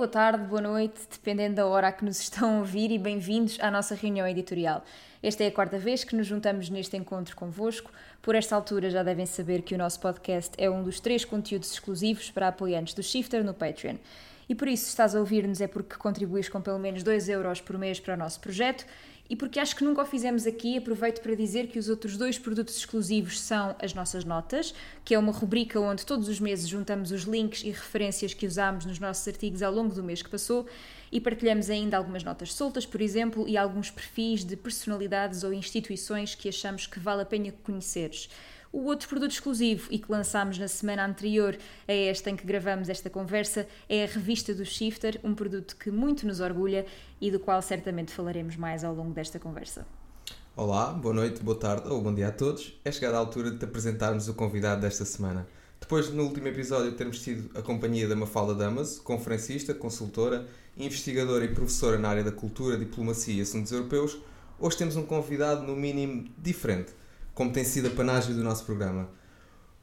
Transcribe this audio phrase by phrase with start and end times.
[0.00, 3.58] Boa tarde, boa noite, dependendo da hora a que nos estão a ouvir e bem-vindos
[3.60, 4.82] à nossa reunião editorial.
[5.22, 7.92] Esta é a quarta vez que nos juntamos neste encontro convosco.
[8.22, 11.70] Por esta altura já devem saber que o nosso podcast é um dos três conteúdos
[11.70, 13.96] exclusivos para apoiantes do Shifter no Patreon.
[14.48, 17.60] E por isso, se estás a ouvir-nos é porque contribuis com pelo menos 2 euros
[17.60, 18.86] por mês para o nosso projeto
[19.30, 22.36] e porque acho que nunca o fizemos aqui, aproveito para dizer que os outros dois
[22.36, 27.12] produtos exclusivos são as nossas notas, que é uma rubrica onde todos os meses juntamos
[27.12, 30.66] os links e referências que usámos nos nossos artigos ao longo do mês que passou
[31.12, 36.34] e partilhamos ainda algumas notas soltas, por exemplo, e alguns perfis de personalidades ou instituições
[36.34, 38.28] que achamos que vale a pena conheceres.
[38.72, 42.88] O outro produto exclusivo e que lançámos na semana anterior a esta em que gravamos
[42.88, 46.86] esta conversa é a revista do Shifter, um produto que muito nos orgulha
[47.20, 49.84] e do qual certamente falaremos mais ao longo desta conversa.
[50.56, 52.78] Olá, boa noite, boa tarde ou bom dia a todos.
[52.84, 55.48] É chegada a altura de te apresentarmos o convidado desta semana.
[55.80, 61.52] Depois, no último episódio, termos tido a companhia da Mafalda Damas, conferencista, consultora, investigadora e
[61.52, 64.16] professora na área da cultura, diplomacia e assuntos europeus,
[64.60, 66.99] hoje temos um convidado, no mínimo, diferente
[67.40, 69.08] como tem sido a panagem do nosso programa.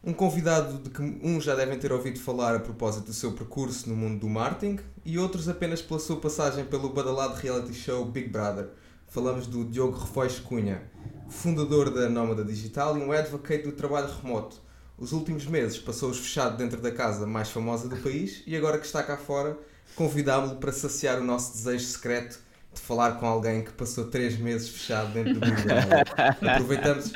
[0.03, 3.89] Um convidado de que uns já devem ter ouvido falar a propósito do seu percurso
[3.89, 8.29] no mundo do marketing e outros apenas pela sua passagem pelo badalado reality show Big
[8.29, 8.69] Brother.
[9.07, 10.83] Falamos do Diogo Refoix Cunha,
[11.29, 14.61] fundador da Nómada Digital e um advocate do trabalho remoto.
[14.95, 18.85] Os últimos meses passou-os fechado dentro da casa mais famosa do país e agora que
[18.85, 19.57] está cá fora,
[19.95, 22.39] convidámo-lo para saciar o nosso desejo secreto
[22.71, 26.05] de falar com alguém que passou três meses fechado dentro do Big Brother.
[26.53, 27.13] Aproveitamos,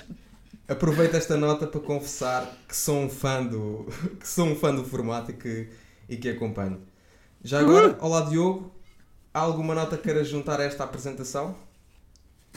[0.72, 3.86] aproveito esta nota para confessar que sou um fã do,
[4.20, 5.70] que sou um fã do formato e que,
[6.08, 6.82] e que acompanho.
[7.44, 8.72] Já agora, olá Diogo,
[9.34, 11.56] há alguma nota que queiras juntar a esta apresentação?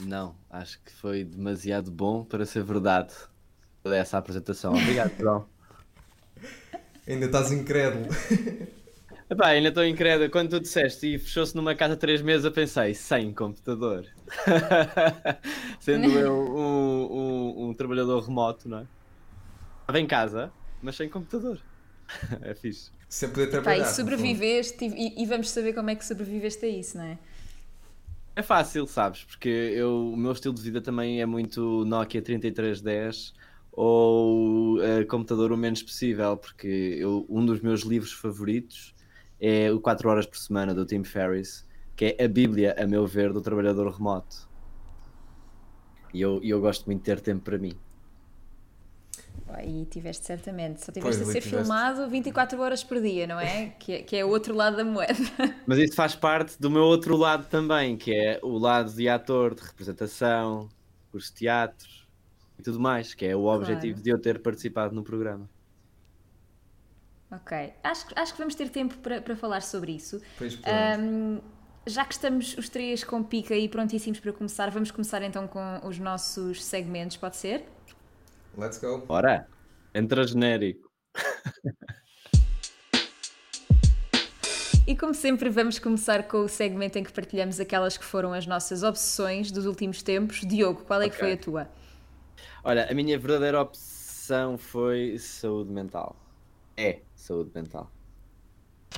[0.03, 3.13] Não, acho que foi demasiado bom para ser verdade
[3.83, 4.73] toda essa apresentação.
[4.73, 5.45] Obrigado, João.
[7.07, 8.07] Ainda estás incrédulo.
[9.27, 10.29] Epá, ainda estou incrédulo.
[10.29, 14.05] Quando tu disseste e fechou-se numa casa três meses, eu pensei, sem computador.
[15.79, 18.87] Sendo eu um, um, um, trabalhador remoto, não é?
[19.81, 21.59] Estava em casa, mas sem computador.
[22.43, 22.91] é fixe.
[23.09, 23.83] Sem poder trabalhar.
[23.83, 27.17] Pá, e sobreviveste e, e, vamos saber como é que sobreviveste a isso, não é?
[28.35, 29.23] É fácil, sabes?
[29.23, 33.33] Porque eu, o meu estilo de vida também é muito Nokia 3310
[33.71, 36.67] ou uh, computador o menos possível, porque
[36.99, 38.94] eu, um dos meus livros favoritos
[39.45, 43.05] é o 4 horas por semana do Tim Ferriss, que é a Bíblia, a meu
[43.05, 44.49] ver, do trabalhador remoto.
[46.11, 47.77] E eu, eu gosto muito de ter tempo para mim.
[49.63, 51.63] E tiveste certamente, só tiveste pois, a ser tiveste.
[51.63, 53.69] filmado 24 horas por dia, não é?
[53.79, 54.01] Que, é?
[54.01, 55.13] que é o outro lado da moeda.
[55.65, 59.53] Mas isso faz parte do meu outro lado também, que é o lado de ator,
[59.53, 60.67] de representação,
[61.11, 61.87] curso de teatro
[62.59, 64.03] e tudo mais, que é o objetivo claro.
[64.03, 65.49] de eu ter participado no programa.
[67.35, 70.21] Ok, acho, acho que vamos ter tempo para, para falar sobre isso.
[70.37, 70.57] Pois
[70.99, 71.41] um,
[71.85, 75.81] já que estamos os três com pica e prontíssimos para começar, vamos começar então com
[75.83, 77.65] os nossos segmentos, pode ser?
[78.57, 78.99] Let's go.
[78.99, 79.47] Bora!
[79.93, 80.89] Entra genérico.
[84.87, 88.45] E como sempre, vamos começar com o segmento em que partilhamos aquelas que foram as
[88.45, 90.41] nossas obsessões dos últimos tempos.
[90.41, 91.09] Diogo, qual é okay.
[91.09, 91.67] que foi a tua?
[92.63, 96.15] Olha, a minha verdadeira obsessão foi saúde mental.
[96.77, 97.91] É saúde mental.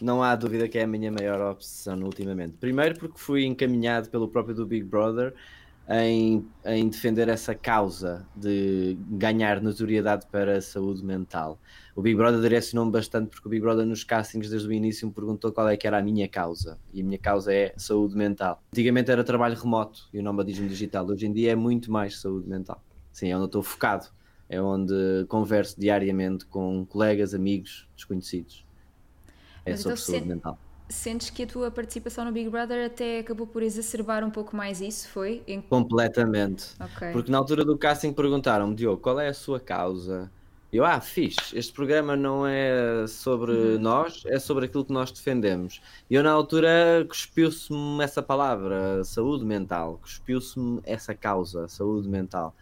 [0.01, 2.53] Não há dúvida que é a minha maior obsessão ultimamente.
[2.59, 5.33] Primeiro porque fui encaminhado pelo próprio do Big Brother
[5.89, 11.59] em, em defender essa causa de ganhar notoriedade para a saúde mental.
[11.95, 15.13] O Big Brother direcionou-me bastante porque o Big Brother nos castings desde o início me
[15.13, 16.77] perguntou qual é que era a minha causa.
[16.94, 18.61] E a minha causa é saúde mental.
[18.71, 21.07] Antigamente era trabalho remoto e o nomadismo digital.
[21.07, 22.83] Hoje em dia é muito mais saúde mental.
[23.11, 24.09] Sim, é onde eu estou focado
[24.49, 28.65] é onde converso diariamente com colegas, amigos, desconhecidos.
[29.65, 30.59] É Mas sobre então, saúde mental.
[30.89, 34.79] Sentes que a tua participação no Big Brother até acabou por exacerbar um pouco mais
[34.79, 35.44] isso, foi?
[35.45, 35.59] Em...
[35.59, 36.67] Completamente.
[36.79, 37.11] Okay.
[37.11, 40.31] Porque na altura do casting perguntaram-me, Diogo, qual é a sua causa?
[40.71, 43.79] Eu, ah, fixe, este programa não é sobre uhum.
[43.79, 45.81] nós, é sobre aquilo que nós defendemos.
[46.09, 52.53] E eu, na altura, cuspiu-se-me essa palavra, saúde mental, cuspiu-se-me essa causa, saúde mental.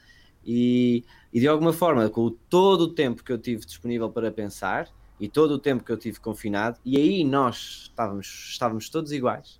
[0.45, 1.03] E,
[1.33, 4.88] e de alguma forma, com todo o tempo que eu tive disponível para pensar
[5.19, 9.59] e todo o tempo que eu tive confinado, e aí nós estávamos, estávamos todos iguais,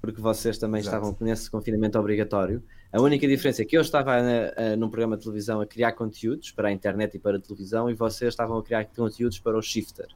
[0.00, 0.96] porque vocês também Exato.
[0.96, 2.62] estavam nesse confinamento obrigatório.
[2.92, 5.92] A única diferença é que eu estava a, a, num programa de televisão a criar
[5.92, 9.58] conteúdos para a internet e para a televisão, e vocês estavam a criar conteúdos para
[9.58, 10.08] o Shifter,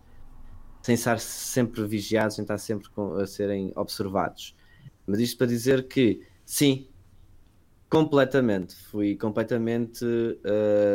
[0.82, 2.88] sem estar sempre vigiados, sem estar sempre
[3.20, 4.54] a serem observados.
[5.06, 6.86] Mas isto para dizer que, sim,
[7.92, 10.02] Completamente, fui completamente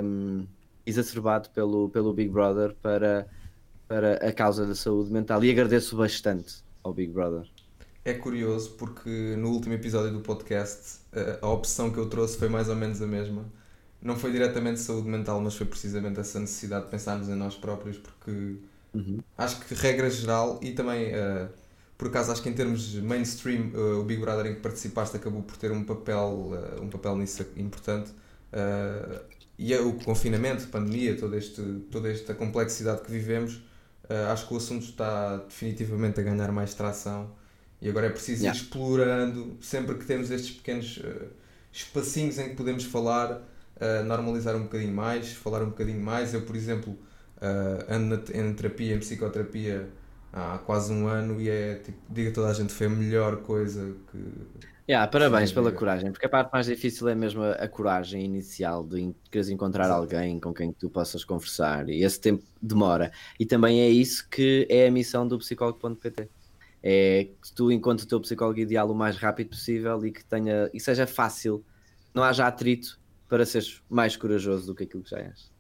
[0.04, 0.48] um,
[0.84, 3.28] exacerbado pelo, pelo Big Brother para,
[3.88, 7.48] para a causa da saúde mental e agradeço bastante ao Big Brother.
[8.04, 12.50] É curioso porque no último episódio do podcast a, a opção que eu trouxe foi
[12.50, 13.46] mais ou menos a mesma.
[14.02, 18.00] Não foi diretamente saúde mental, mas foi precisamente essa necessidade de pensarmos em nós próprios,
[18.00, 18.56] porque
[18.96, 19.20] uhum.
[19.38, 21.48] acho que regra geral e também uh,
[21.98, 25.42] por acaso acho que em termos mainstream uh, o Big Brother em que participaste acabou
[25.42, 28.12] por ter um papel, uh, um papel nisso importante.
[29.58, 31.62] e é o confinamento, pandemia, todo este,
[31.92, 33.62] toda esta complexidade que vivemos,
[34.32, 37.32] acho que o assunto está definitivamente a ganhar mais tração
[37.82, 38.58] e agora é preciso yeah.
[38.58, 41.28] ir explorando, sempre que temos estes pequenos uh,
[41.72, 46.34] espacinhos em que podemos falar, uh, normalizar um bocadinho mais, falar um bocadinho mais.
[46.34, 49.88] Eu, por exemplo, uh, ando na, em terapia, em psicoterapia
[50.32, 53.96] há quase um ano e é, tipo, diga toda a gente, foi a melhor coisa
[54.12, 54.18] que.
[54.90, 58.86] Yeah, parabéns pela coragem, porque a parte mais difícil é mesmo a, a coragem inicial
[58.86, 60.00] de quereres encontrar Exato.
[60.00, 63.12] alguém com quem tu possas conversar e esse tempo demora.
[63.38, 66.30] E também é isso que é a missão do psicólogo.pt
[66.82, 70.70] é que tu encontres o teu psicólogo ideal o mais rápido possível e que tenha
[70.74, 71.66] e seja fácil,
[72.14, 72.98] não haja atrito
[73.28, 75.52] para seres mais corajoso do que aquilo que já és.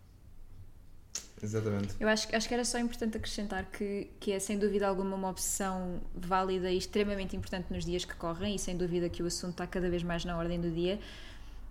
[1.41, 1.95] Exatamente.
[1.99, 5.29] Eu acho, acho que era só importante acrescentar que, que é sem dúvida alguma uma
[5.29, 9.51] opção válida e extremamente importante nos dias que correm e sem dúvida que o assunto
[9.51, 10.99] está cada vez mais na ordem do dia.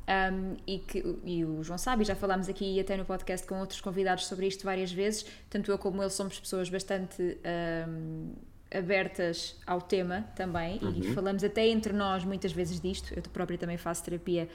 [0.09, 3.81] Um, e que e o João sabe, já falámos aqui até no podcast com outros
[3.81, 7.37] convidados sobre isto várias vezes, tanto eu como ele somos pessoas bastante
[7.89, 8.31] um,
[8.73, 10.95] abertas ao tema também uhum.
[10.97, 13.13] e falamos até entre nós muitas vezes disto.
[13.17, 14.49] Eu própria também faço terapia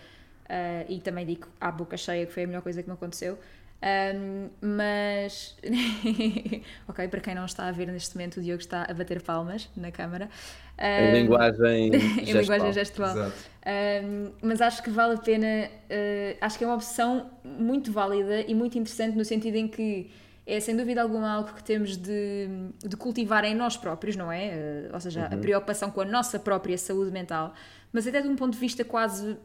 [0.46, 3.38] uh, e também digo à boca cheia que foi a melhor coisa que me aconteceu.
[3.82, 5.58] Um, mas,
[6.88, 9.70] ok, para quem não está a ver neste momento, o Diogo está a bater palmas
[9.76, 10.30] na câmara.
[10.78, 12.28] Um, em linguagem gestual.
[12.28, 13.18] em linguagem gestual.
[13.18, 18.42] Um, mas acho que vale a pena, uh, acho que é uma opção muito válida
[18.42, 20.12] e muito interessante no sentido em que
[20.46, 22.48] é sem dúvida alguma algo que temos de,
[22.84, 24.88] de cultivar em nós próprios, não é?
[24.90, 25.38] Uh, ou seja, uhum.
[25.38, 27.54] a preocupação com a nossa própria saúde mental,
[27.92, 29.38] mas até de um ponto de vista quase uh,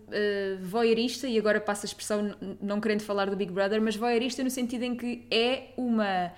[0.62, 4.50] voyeurista, e agora passo a expressão não querendo falar do Big Brother, mas voyeurista no
[4.50, 6.32] sentido em que é uma.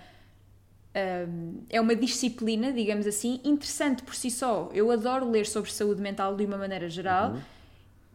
[0.88, 4.70] Uh, é uma disciplina, digamos assim, interessante por si só.
[4.72, 7.32] Eu adoro ler sobre saúde mental de uma maneira geral.
[7.32, 7.58] Uhum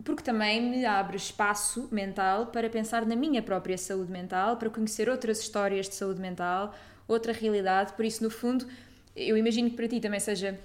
[0.03, 5.09] porque também me abre espaço mental para pensar na minha própria saúde mental, para conhecer
[5.09, 6.75] outras histórias de saúde mental,
[7.07, 7.93] outra realidade.
[7.93, 8.67] Por isso, no fundo,
[9.15, 10.59] eu imagino que para ti também seja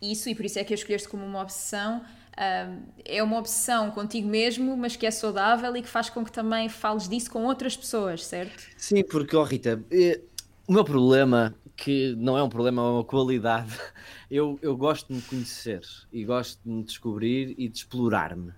[0.00, 2.04] isso, e por isso é que eu escolheste como uma obsessão.
[2.36, 6.68] É uma obsessão contigo mesmo, mas que é saudável e que faz com que também
[6.68, 8.62] fales disso com outras pessoas, certo?
[8.76, 10.20] Sim, porque, oh Rita, eh,
[10.66, 13.78] o meu problema, que não é um problema, é uma qualidade,
[14.30, 15.82] eu, eu gosto de me conhecer
[16.12, 18.52] e gosto de me descobrir e de explorar-me.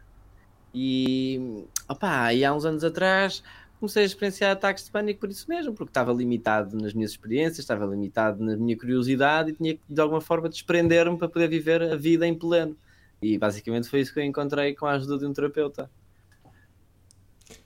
[0.75, 3.43] E, opa, e há uns anos atrás
[3.79, 7.59] comecei a experienciar ataques de pânico por isso mesmo, porque estava limitado nas minhas experiências,
[7.59, 11.83] estava limitado na minha curiosidade e tinha que de alguma forma desprender-me para poder viver
[11.83, 12.77] a vida em pleno.
[13.25, 15.91] E basicamente foi isso que eu encontrei com a ajuda de um terapeuta.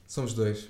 [0.06, 0.68] Somos dois.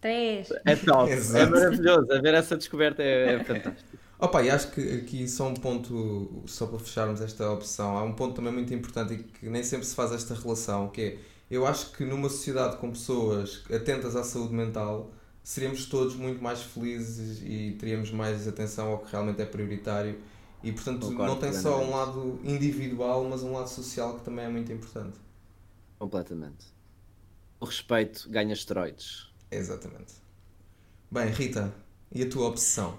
[0.00, 0.48] Três.
[0.64, 2.12] É top, é maravilhoso.
[2.12, 3.98] A ver essa descoberta é, é fantástico.
[4.16, 8.12] Opa, e acho que aqui só um ponto, só para fecharmos esta opção, há um
[8.12, 11.18] ponto também muito importante e que nem sempre se faz esta relação, que é,
[11.50, 15.10] eu acho que numa sociedade com pessoas atentas à saúde mental,
[15.42, 20.16] seríamos todos muito mais felizes e teríamos mais atenção ao que realmente é prioritário
[20.62, 24.44] e portanto Concordo, não tem só um lado individual, mas um lado social que também
[24.44, 25.18] é muito importante.
[25.98, 26.66] Completamente.
[27.58, 29.30] O respeito ganha esteroides.
[29.50, 30.14] Exatamente.
[31.10, 31.72] Bem, Rita,
[32.12, 32.98] e a tua obsessão?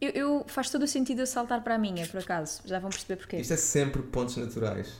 [0.00, 2.60] Eu, eu, faz todo o sentido eu saltar para a minha, por acaso.
[2.64, 3.36] Já vão perceber porquê.
[3.36, 4.92] Isto é sempre pontos naturais.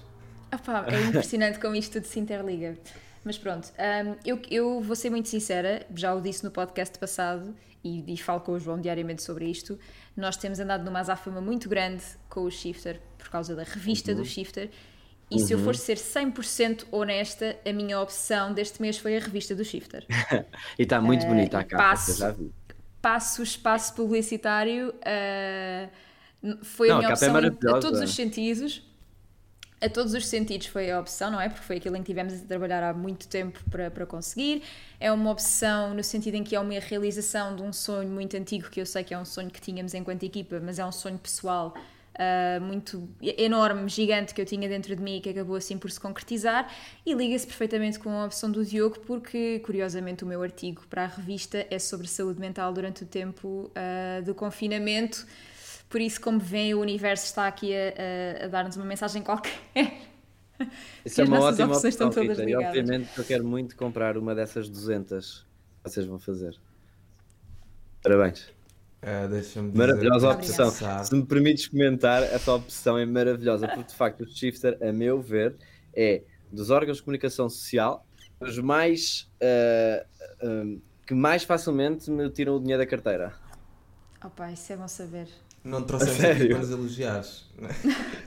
[0.52, 2.78] Opa, é impressionante como isto tudo se interliga.
[3.24, 7.54] Mas pronto, um, eu, eu vou ser muito sincera, já o disse no podcast passado
[7.84, 9.78] e, e falo com o João diariamente sobre isto.
[10.16, 14.18] Nós temos andado numa azáfama muito grande com o Shifter por causa da revista uhum.
[14.18, 14.70] do Shifter.
[15.30, 15.46] E uhum.
[15.46, 15.64] se eu uhum.
[15.64, 20.04] for ser 100% honesta, a minha opção deste mês foi a revista do Shifter.
[20.78, 22.52] e está muito uh, bonita a capa, passo, já vi
[23.02, 28.00] passo o espaço publicitário, uh, foi não, a minha a é opção é a todos
[28.00, 28.80] os sentidos.
[29.82, 31.48] A todos os sentidos foi a opção, não é?
[31.48, 34.62] Porque foi aquilo em que tivemos a trabalhar há muito tempo para, para conseguir.
[35.00, 38.70] É uma opção no sentido em que é uma realização de um sonho muito antigo,
[38.70, 41.18] que eu sei que é um sonho que tínhamos enquanto equipa, mas é um sonho
[41.18, 41.74] pessoal
[42.14, 45.90] uh, muito enorme, gigante que eu tinha dentro de mim e que acabou assim por
[45.90, 46.72] se concretizar
[47.04, 51.06] e liga-se perfeitamente com a opção do Diogo porque, curiosamente, o meu artigo para a
[51.06, 55.26] revista é sobre saúde mental durante o tempo uh, do confinamento.
[55.92, 59.52] Por isso, como vem, o universo está aqui a, a, a dar-nos uma mensagem qualquer.
[61.04, 64.34] Isso é uma ótima opção, estão todas Rita, e obviamente eu quero muito comprar uma
[64.34, 65.46] dessas 200
[65.84, 66.56] que vocês vão fazer.
[68.02, 68.48] Parabéns.
[69.02, 70.70] Uh, maravilhosa opção.
[70.70, 75.20] Se me permites comentar, essa opção é maravilhosa, porque de facto o Shifter, a meu
[75.20, 75.56] ver,
[75.92, 78.06] é dos órgãos de comunicação social
[78.40, 83.34] os mais uh, uh, que mais facilmente me tiram o dinheiro da carteira.
[84.24, 85.28] Opa, isso é bom saber.
[85.64, 87.46] Não trouxemos aqui para nos elogiares.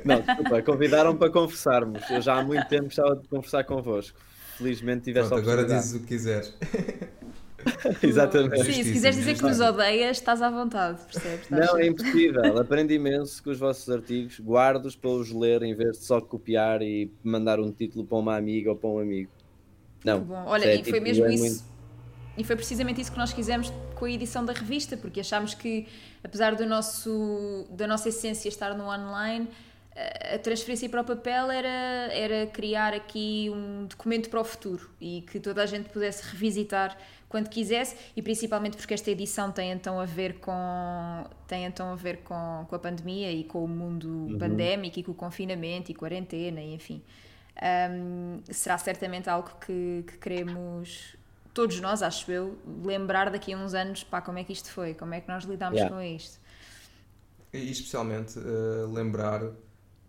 [0.04, 2.10] Não, desculpa, convidaram para conversarmos.
[2.10, 4.18] Eu já há muito tempo gostava de conversar convosco.
[4.58, 6.54] Felizmente tiveste Pronto, agora dizes o que quiseres.
[8.02, 8.64] Exatamente.
[8.64, 11.42] Sim, se quiseres dizer que nos odeias, estás à vontade, percebes?
[11.42, 12.58] Estás não, é impossível.
[12.58, 16.82] Aprendo imenso com os vossos artigos, guardo-os para os ler em vez de só copiar
[16.82, 19.32] e mandar um título para uma amiga ou para um amigo.
[20.06, 20.22] Não.
[20.22, 21.44] Bom, olha, é, e foi tipo, mesmo é isso.
[21.44, 21.75] Muito...
[22.38, 25.88] E foi precisamente isso que nós quisemos com a edição da revista, porque achámos que,
[26.24, 29.48] apesar do nosso, da nossa essência estar no online,
[30.34, 35.22] a transferência para o papel era, era criar aqui um documento para o futuro e
[35.22, 36.98] que toda a gente pudesse revisitar
[37.30, 40.52] quando quisesse e principalmente porque esta edição tem então a ver com
[41.48, 44.38] tem então a ver com, com a pandemia e com o mundo uhum.
[44.38, 47.02] pandémico e com o confinamento e quarentena e enfim
[47.90, 51.16] um, será certamente algo que, que queremos
[51.56, 54.94] todos nós acho eu lembrar daqui a uns anos pá, como é que isto foi
[54.94, 55.96] como é que nós lidámos yeah.
[55.96, 56.40] com isto
[57.52, 59.42] e especialmente uh, lembrar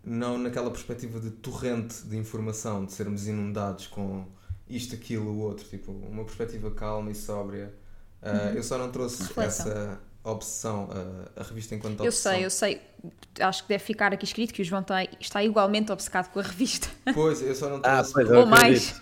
[0.03, 4.25] não naquela perspectiva de torrente de informação, de sermos inundados com
[4.69, 7.73] isto, aquilo, o outro, tipo, uma perspectiva calma e sóbria.
[8.21, 8.53] Uh, uhum.
[8.53, 9.67] Eu só não trouxe Reflexão.
[9.67, 12.33] essa obsessão uh, a revista enquanto eu opção.
[12.33, 13.45] Eu sei, eu sei.
[13.45, 16.43] Acho que deve ficar aqui escrito que o João está, está igualmente obcecado com a
[16.43, 16.87] revista.
[17.13, 18.11] Pois, eu só não ah, trouxe.
[18.11, 19.01] Ah, pois, Ou mais.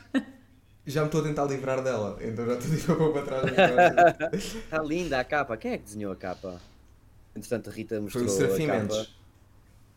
[0.87, 4.33] Já me estou a tentar livrar dela, então já estou a ir para trás.
[4.55, 5.57] Está linda a capa.
[5.57, 6.61] Quem é que desenhou a capa?
[7.35, 8.81] Entretanto, a Rita mostrou Foi o Serafim a capa.
[8.81, 9.15] Mendes.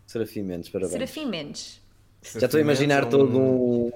[0.06, 0.92] Serafim Mendes, parabéns.
[0.92, 1.80] Serafim Mendes.
[2.22, 3.10] Já estou a imaginar um...
[3.10, 3.90] todo um,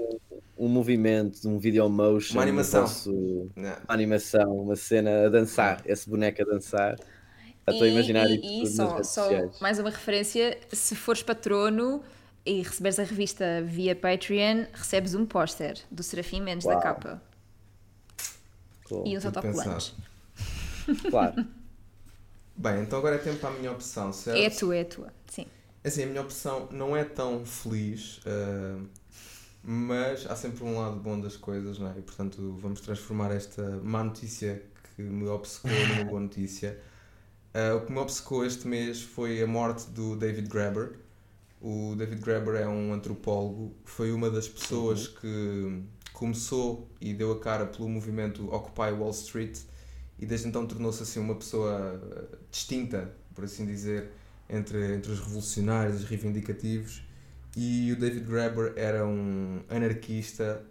[0.58, 2.34] um movimento, um video motion.
[2.34, 2.84] Uma animação.
[3.56, 6.96] uma animação, uma cena a dançar, esse boneco a dançar.
[7.66, 9.28] Já estou a imaginar e, e, e só, só
[9.60, 12.02] mais uma referência, se fores patrono
[12.44, 16.76] e receberes a revista via Patreon, recebes um póster do Serafim Mendes Uau.
[16.76, 17.22] da capa.
[18.84, 19.06] Cool.
[19.06, 19.94] E uns autocolantes.
[21.08, 21.46] Claro.
[22.56, 24.38] Bem, então agora é tempo para a minha opção, certo?
[24.38, 25.46] É a tua, é a tua, sim.
[25.82, 28.86] É assim, a minha opção não é tão feliz, uh,
[29.62, 31.98] mas há sempre um lado bom das coisas, não é?
[31.98, 34.62] E portanto vamos transformar esta má notícia
[34.94, 36.78] que me obcecou numa boa notícia.
[37.54, 40.98] Uh, o que me obcecou este mês foi a morte do David Graeber.
[41.64, 45.14] O David Graeber é um antropólogo, foi uma das pessoas uhum.
[45.20, 49.60] que começou e deu a cara pelo movimento Occupy Wall Street
[50.18, 52.00] e desde então tornou-se assim uma pessoa
[52.50, 54.10] distinta, por assim dizer,
[54.50, 57.02] entre, entre os revolucionários, os reivindicativos,
[57.56, 60.64] e o David Graeber era um anarquista.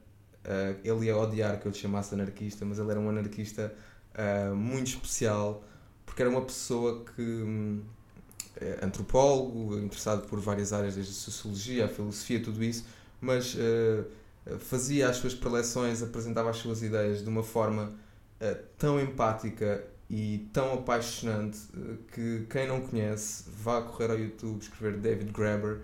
[0.43, 3.73] Uh, ele ia odiar que eu lhe chamasse anarquista, mas ele era um anarquista
[4.15, 5.63] uh, muito especial,
[6.05, 7.81] porque era uma pessoa que.
[8.61, 12.85] É antropólogo, interessado por várias áreas, desde a sociologia, a filosofia, tudo isso,
[13.19, 14.05] mas uh,
[14.59, 17.93] fazia as suas preleções, apresentava as suas ideias de uma forma
[18.75, 24.99] tão empática e tão apaixonante eh, que quem não conhece vá correr ao YouTube escrever
[24.99, 25.79] David Graeber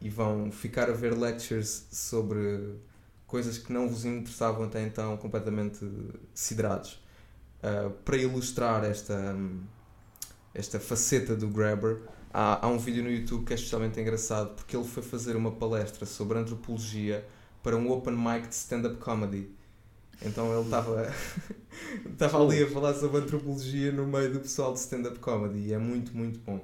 [0.00, 2.76] e vão ficar a ver lectures sobre
[3.26, 5.80] coisas que não vos interessavam até então, completamente
[6.32, 7.02] siderados.
[7.62, 9.36] Uh, para ilustrar esta,
[10.54, 14.76] esta faceta do Graeber, há, há um vídeo no YouTube que é especialmente engraçado porque
[14.76, 17.24] ele foi fazer uma palestra sobre antropologia
[17.62, 19.50] para um open mic de stand-up comedy
[20.24, 21.12] então ele estava
[22.10, 25.78] estava ali a falar sobre antropologia no meio do pessoal de stand-up comedy e é
[25.78, 26.60] muito, muito bom.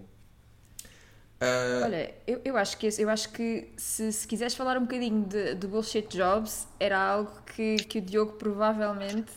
[1.41, 1.85] Uh...
[1.85, 5.55] Olha, eu, eu, acho que, eu acho que se, se quiseres falar um bocadinho de,
[5.55, 9.31] de bullshit jobs, era algo que, que o Diogo provavelmente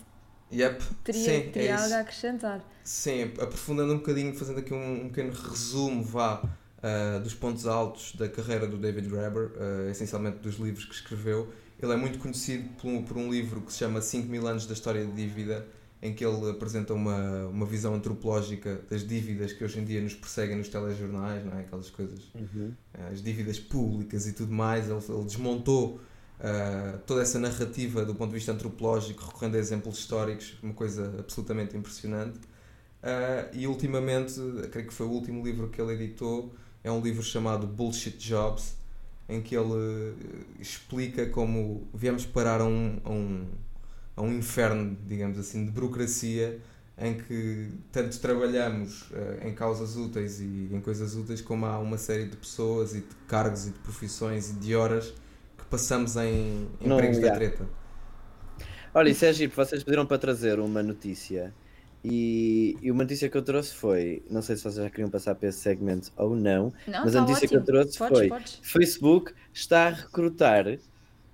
[0.54, 0.84] yep.
[1.04, 2.62] teria, Sim, teria é algo a acrescentar.
[2.84, 8.16] Sim, aprofundando um bocadinho, fazendo aqui um, um pequeno resumo, vá, uh, dos pontos altos
[8.16, 11.52] da carreira do David Graeber, uh, essencialmente dos livros que escreveu.
[11.82, 14.66] Ele é muito conhecido por um, por um livro que se chama 5 mil anos
[14.68, 15.66] da história de dívida,
[16.02, 20.16] em que ele apresenta uma, uma visão antropológica das dívidas que hoje em dia nos
[20.16, 21.62] perseguem nos telejornais, não é?
[21.62, 22.74] aquelas coisas, uhum.
[23.12, 24.90] as dívidas públicas e tudo mais.
[24.90, 26.00] Ele, ele desmontou
[26.42, 31.16] uh, toda essa narrativa do ponto de vista antropológico, recorrendo a exemplos históricos, uma coisa
[31.20, 32.38] absolutamente impressionante.
[32.38, 34.40] Uh, e ultimamente,
[34.72, 38.76] creio que foi o último livro que ele editou, é um livro chamado Bullshit Jobs,
[39.30, 40.14] em que ele eh,
[40.60, 43.48] explica como viemos parar a um, a um,
[44.18, 46.60] a um inferno, digamos assim, de burocracia
[46.98, 51.98] em que tanto trabalhamos uh, em causas úteis e em coisas úteis, como há uma
[51.98, 55.14] série de pessoas e de cargos e de profissões e de horas
[55.72, 57.68] passamos em empregos da treta.
[58.94, 61.56] Olha, isso é giro, vocês pediram para trazer uma notícia
[62.04, 65.36] E, e, uma notícia que eu trouxe foi, não sei se vocês já queriam passar
[65.36, 67.50] para esse segmento ou não, não mas a tá notícia ótimo.
[67.50, 68.60] que eu trouxe podes, foi: podes.
[68.64, 70.80] Facebook está a recrutar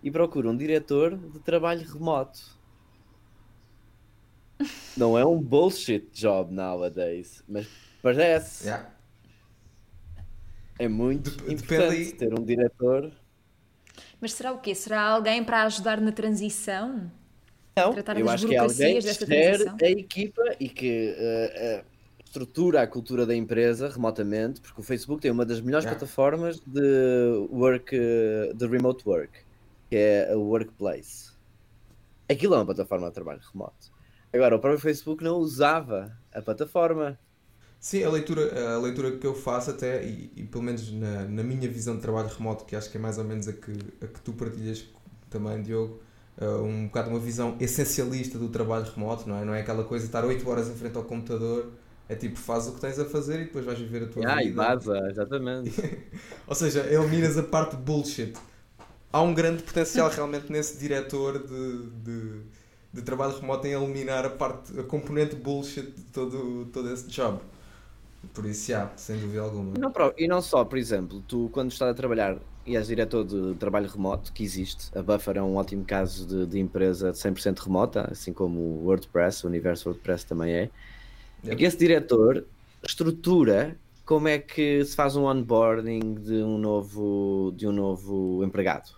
[0.04, 2.40] e procura um diretor de trabalho remoto.
[4.98, 7.68] não é um bullshit job nowadays, mas
[8.02, 8.66] parece.
[8.66, 8.94] Yeah.
[10.80, 13.12] É muito Dep- importante depende ter um diretor.
[14.20, 14.74] Mas será o quê?
[14.74, 17.12] Será alguém para ajudar na transição?
[17.76, 19.78] Não, Tratar eu das acho que é alguém que transição?
[19.82, 21.86] a equipa e que eh, eh,
[22.26, 26.00] estrutura a cultura da empresa remotamente, porque o Facebook tem uma das melhores Yeah.
[26.00, 29.32] plataformas de work, eh, de remote work,
[29.90, 31.32] que é a Workplace.
[32.30, 33.92] Aquilo é uma plataforma de trabalho remoto.
[34.34, 37.18] Agora, o próprio Facebook não usava a plataforma.
[37.80, 41.44] Sim, a leitura, a leitura que eu faço até, e, e pelo menos na, na
[41.44, 44.08] minha visão de trabalho remoto, que acho que é mais ou menos a que, a
[44.08, 44.86] que tu partilhas
[45.30, 46.02] também, Diogo,
[46.42, 49.46] uh, um bocado uma visão essencialista do trabalho remoto, não é?
[49.46, 51.72] Não é aquela coisa de estar 8 horas em frente ao computador,
[52.10, 54.44] é tipo, faz o que tens a fazer e depois vais viver a tua Ah,
[54.44, 54.52] e vida.
[54.52, 55.72] vaza, exatamente.
[56.48, 58.34] Ou seja, eliminas a parte bullshit.
[59.12, 62.42] Há um grande potencial realmente nesse diretor de, de,
[62.94, 67.40] de trabalho remoto em eliminar a parte, a componente bullshit de todo, todo esse job.
[68.34, 69.74] Por isso, já, sem dúvida alguma.
[69.76, 73.24] E não, e não só, por exemplo, tu quando estás a trabalhar e és diretor
[73.24, 77.18] de trabalho remoto, que existe, a Buffer é um ótimo caso de, de empresa de
[77.18, 80.70] 100% remota, assim como o WordPress, o universo WordPress também é,
[81.46, 82.46] é que esse diretor
[82.84, 88.92] estrutura como é que se faz um onboarding de um novo, de um novo empregado.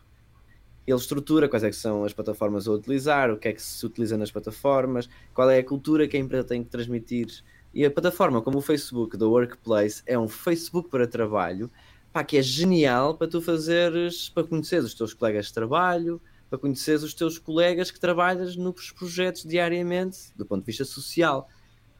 [0.86, 3.84] Ele estrutura quais é que são as plataformas a utilizar, o que é que se
[3.86, 7.28] utiliza nas plataformas, qual é a cultura que a empresa tem que transmitir.
[7.74, 11.70] E a plataforma como o Facebook da Workplace é um Facebook para trabalho,
[12.12, 16.58] pá, que é genial para tu fazeres, para conheceres os teus colegas de trabalho, para
[16.58, 21.48] conheceres os teus colegas que trabalhas nos projetos diariamente, do ponto de vista social.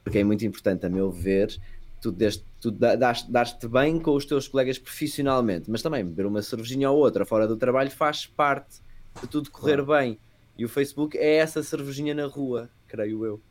[0.04, 1.56] Porque é muito importante, a meu ver,
[2.02, 6.90] tu, deste, tu dar-te bem com os teus colegas profissionalmente, mas também beber uma cervejinha
[6.90, 8.82] ou outra fora do trabalho faz parte
[9.22, 10.18] de tudo correr bem.
[10.58, 13.42] E o Facebook é essa cervejinha na rua, creio eu.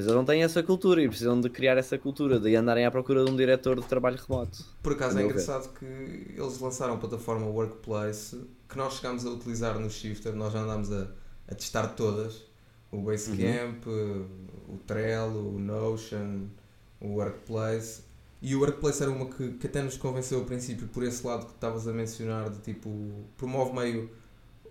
[0.00, 2.90] Mas eles não têm essa cultura e precisam de criar essa cultura, de andarem à
[2.90, 4.64] procura de um diretor de trabalho remoto.
[4.82, 5.32] Por acaso é meu ver.
[5.34, 10.54] engraçado que eles lançaram a plataforma Workplace que nós chegámos a utilizar no Shifter, nós
[10.54, 11.06] já andámos a,
[11.48, 12.44] a testar todas.
[12.90, 16.46] O Basecamp, o Trello, o Notion,
[16.98, 18.00] o Workplace.
[18.40, 21.44] E o Workplace era uma que, que até nos convenceu ao princípio por esse lado
[21.44, 22.88] que estavas a mencionar, de tipo,
[23.36, 24.10] promove meio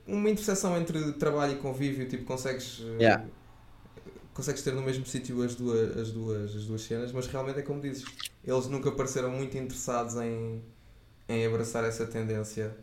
[0.07, 2.81] uma interseção entre trabalho e convívio, tipo, consegues.
[2.81, 3.25] eh, Yeah.
[4.39, 7.61] Consegues ter no mesmo sítio as duas, as, duas, as duas cenas, mas realmente é
[7.61, 8.05] como dizes,
[8.41, 10.61] eles nunca pareceram muito interessados em,
[11.27, 12.73] em abraçar essa tendência,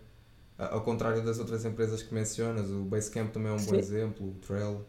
[0.58, 2.70] a- ao contrário das outras empresas que mencionas.
[2.70, 3.78] O Basecamp também é um bom Sim.
[3.78, 4.84] exemplo, o Trello.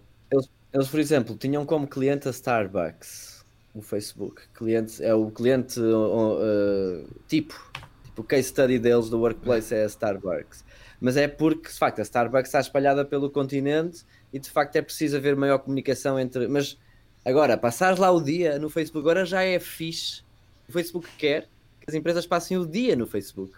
[0.74, 4.42] Eles, por exemplo, tinham como cliente a Starbucks, o Facebook.
[4.54, 7.56] Cliente, é o cliente uh, tipo,
[8.04, 10.66] tipo, o case study deles do workplace é a Starbucks.
[11.00, 14.04] Mas é porque, de facto, a Starbucks está espalhada pelo continente
[14.34, 16.48] e, de facto, é preciso haver maior comunicação entre.
[16.48, 16.78] Mas
[17.26, 20.22] agora, passares lá o dia no Facebook, agora já é fixe.
[20.68, 21.44] O Facebook quer
[21.80, 23.54] que as empresas passem o dia no Facebook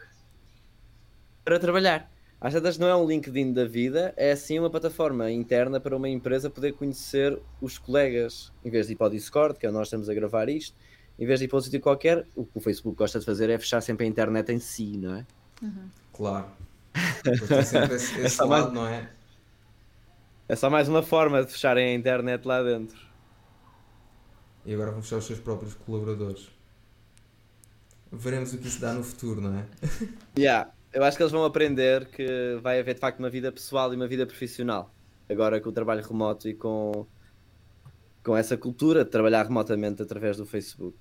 [1.44, 2.12] para trabalhar.
[2.42, 6.08] Às tantas não é um LinkedIn da vida, é sim uma plataforma interna para uma
[6.08, 8.52] empresa poder conhecer os colegas.
[8.64, 10.74] Em vez de ir para o Discord, que é onde nós estamos a gravar isto,
[11.18, 13.50] em vez de ir para um sítio qualquer, o que o Facebook gosta de fazer
[13.50, 15.26] é fechar sempre a internet em si, não é?
[16.14, 16.46] Claro.
[17.24, 19.10] Pois tem sempre esse, esse lado, mais- não é?
[20.50, 22.98] É só mais uma forma de fecharem a internet lá dentro.
[24.66, 26.50] E agora vão fechar os seus próprios colaboradores.
[28.12, 29.66] Veremos o que isso dá no futuro, não é?
[30.38, 33.94] Yeah, eu acho que eles vão aprender que vai haver de facto uma vida pessoal
[33.94, 34.92] e uma vida profissional.
[35.30, 37.06] Agora com o trabalho remoto e com,
[38.24, 40.98] com essa cultura de trabalhar remotamente através do Facebook.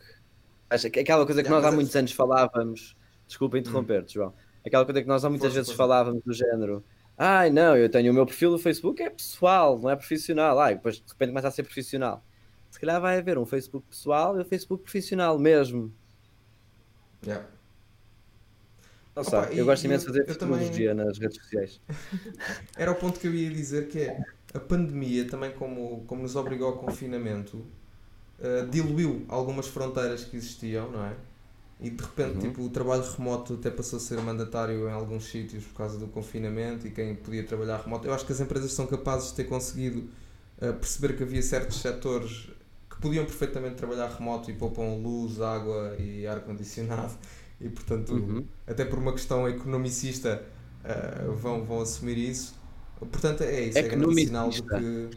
[0.68, 2.94] Acho que aquela coisa que Yeah, nós há mas é- muitos anos falávamos,
[3.26, 4.34] desculpa interromper-te, João.
[4.66, 5.78] Aquela coisa que nós há muitas Força, vezes força.
[5.78, 6.84] falávamos do género.
[7.18, 10.58] Ai não, eu tenho o meu perfil do Facebook, é pessoal, não é profissional.
[10.60, 12.24] Ai, depois de repente começa a ser profissional.
[12.70, 15.92] Se calhar vai haver um Facebook pessoal e um Facebook profissional mesmo.
[17.26, 17.44] Yeah.
[19.16, 21.80] Não Opa, sei, e- eu gosto imenso de fazer eu também- tecnologia nas redes sociais.
[22.76, 26.36] Era o ponto que eu ia dizer que é a pandemia também como, como nos
[26.36, 27.64] obrigou ao confinamento
[28.40, 31.14] eh, diluiu algumas fronteiras que existiam, não é?
[31.80, 32.40] E de repente Uhum.
[32.40, 36.08] tipo, o trabalho remoto até passou a ser mandatário em alguns sítios por causa do
[36.08, 38.06] confinamento e quem podia trabalhar remoto.
[38.08, 40.08] Eu acho que as empresas são capazes de ter conseguido
[40.60, 42.48] eh, perceber que havia certos setores
[42.90, 47.14] que podiam perfeitamente trabalhar remoto e poupam luz, água e ar-condicionado
[47.60, 48.44] e portanto Uhum.
[48.66, 50.42] até por uma questão economicista
[50.84, 52.54] uh, vão, vão assumir isso.
[52.98, 55.10] Portanto, é isso, é grande sinal de que.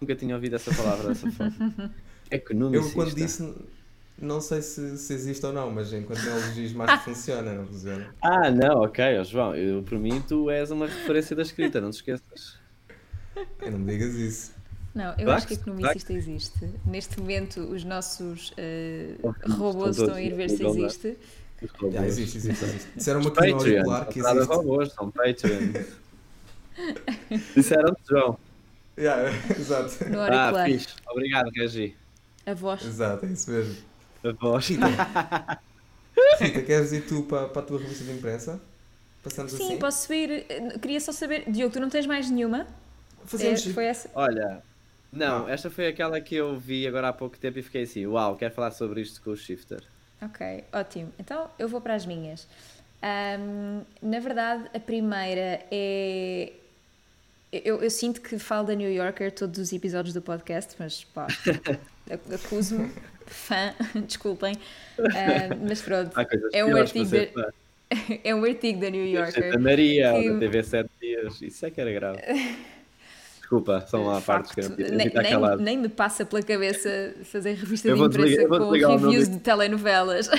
[0.00, 1.94] Nunca tinha ouvido essa palavra dessa forma.
[2.30, 2.88] Economicista.
[2.88, 3.54] Eu quando disse,
[4.22, 8.14] não sei se, se existe ou não, mas enquanto neologismo acho que funciona, não funciona.
[8.22, 11.94] Ah, não, ok, João, eu, por mim tu és uma referência da escrita, não te
[11.94, 12.56] esqueças.
[13.60, 14.52] Eu não me digas isso.
[14.94, 16.70] Não, eu acho que economicista existe.
[16.86, 21.18] Neste momento os nossos uh, robôs estão a ir ver se existe.
[21.92, 22.90] Já, existe, existe, existe.
[22.96, 24.44] Disseram-me aqui no auricular que existe.
[24.44, 25.72] robôs, são Patreon.
[27.56, 28.38] Disseram-te, João.
[28.98, 30.10] Yeah, exato.
[30.10, 30.54] No auricular.
[30.54, 30.88] Ah, fixe.
[31.10, 31.96] Obrigado, Regi.
[32.44, 32.84] A voz.
[32.84, 33.91] Exato, é isso mesmo.
[34.24, 34.68] A voz.
[36.40, 38.60] Rita, queres ir tu para, para a tua revista de imprensa?
[39.22, 39.78] Passamos Sim, assim?
[39.78, 40.46] posso subir.
[40.80, 41.50] Queria só saber.
[41.50, 42.66] Diogo, tu não tens mais nenhuma?
[43.24, 43.66] Fazemos.
[43.66, 44.10] É, foi essa?
[44.14, 44.62] Olha,
[45.12, 48.34] não, esta foi aquela que eu vi agora há pouco tempo e fiquei assim, uau,
[48.36, 49.82] quero falar sobre isto com o Shifter.
[50.22, 51.12] Ok, ótimo.
[51.18, 52.48] Então eu vou para as minhas.
[53.02, 56.52] Um, na verdade, a primeira é.
[57.52, 61.26] Eu, eu, sinto que falo da New Yorker todos os episódios do podcast, mas pá,
[62.34, 62.90] acuso-me,
[63.32, 63.74] fã,
[64.06, 64.54] desculpem.
[64.98, 66.12] Um, mas pronto,
[66.52, 67.52] é um, artigo da,
[68.24, 69.58] é um artigo da New Yorker.
[69.60, 70.30] Maria, que...
[70.30, 72.18] da TV 7 dias, isso é que era grave.
[73.38, 77.86] Desculpa, são lá partes que eu nem, nem, nem, me passa pela cabeça fazer revista
[77.86, 80.30] eu de imprensa com reviews de telenovelas.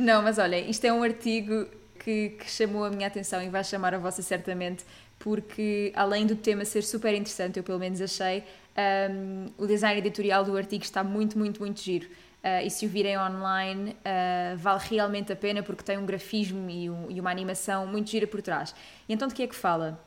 [0.00, 1.66] Não, mas olha, isto é um artigo
[1.98, 4.82] que, que, chamou a minha atenção e vai chamar a vossa certamente,
[5.18, 8.42] porque além do tema ser super interessante, eu pelo menos achei,
[8.76, 12.08] um, o design editorial do artigo está muito, muito, muito giro.
[12.42, 16.70] Uh, e se o virem online, uh, vale realmente a pena porque tem um grafismo
[16.70, 18.74] e, um, e, uma animação muito gira por trás.
[19.06, 20.02] E então de que é que fala?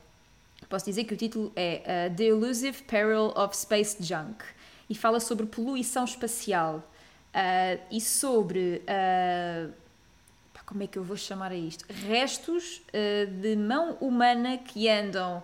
[0.67, 4.43] Posso dizer que o título é uh, The Elusive Peril of Space Junk
[4.89, 6.83] e fala sobre poluição espacial
[7.89, 8.83] e sobre.
[10.67, 11.83] Como é que eu vou chamar a isto?
[11.91, 12.81] Restos
[13.41, 15.41] de mão humana que andam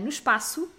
[0.00, 0.70] no espaço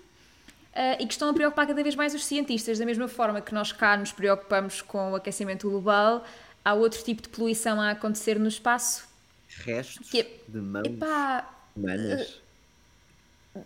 [0.99, 2.79] e que estão a preocupar cada vez mais os cientistas.
[2.79, 6.23] Da mesma forma que nós cá nos preocupamos com o aquecimento global,
[6.63, 9.07] há outro tipo de poluição a acontecer no espaço.
[9.47, 12.41] Restos que, é de mãos epá, humanas?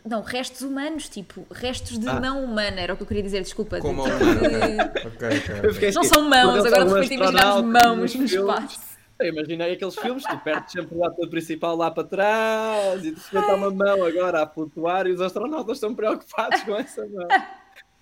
[0.05, 2.19] Não, restos humanos, tipo, restos de ah.
[2.19, 3.79] mão humana, era o que eu queria dizer, desculpa.
[3.79, 5.07] Como de, tipo, de...
[5.07, 5.91] okay, okay.
[5.91, 8.87] Não são mãos, agora de repente imaginamos mãos no espaço.
[9.19, 13.19] Eu imaginei aqueles filmes, tu perdes sempre o ator principal lá para trás e de
[13.19, 17.27] repente há uma mão agora a flutuar e os astronautas estão preocupados com essa mão.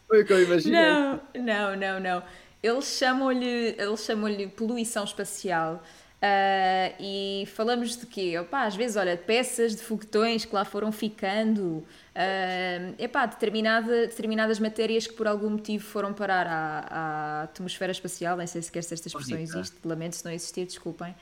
[0.07, 0.79] Foi o que eu imaginei.
[0.81, 2.23] Não, não, não, não.
[2.61, 5.81] Eles chamam-lhe chamam poluição espacial.
[6.15, 8.37] Uh, e falamos de quê?
[8.39, 14.59] Opa, às vezes, olha, peças de foguetões que lá foram ficando, uh, epá, determinada, determinadas
[14.59, 18.83] matérias que por algum motivo foram parar à, à atmosfera espacial, nem sei se quer
[18.83, 21.13] se esta expressão existe, lamento se não existir, desculpem.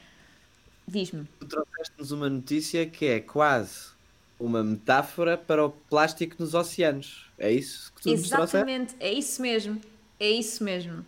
[0.87, 1.25] Diz-me.
[1.39, 3.93] Tu trouxeste-nos uma notícia que é quase
[4.39, 7.29] uma metáfora para o plástico nos oceanos.
[7.39, 9.81] É isso que tu Exatamente, é isso mesmo.
[10.19, 11.05] É isso mesmo.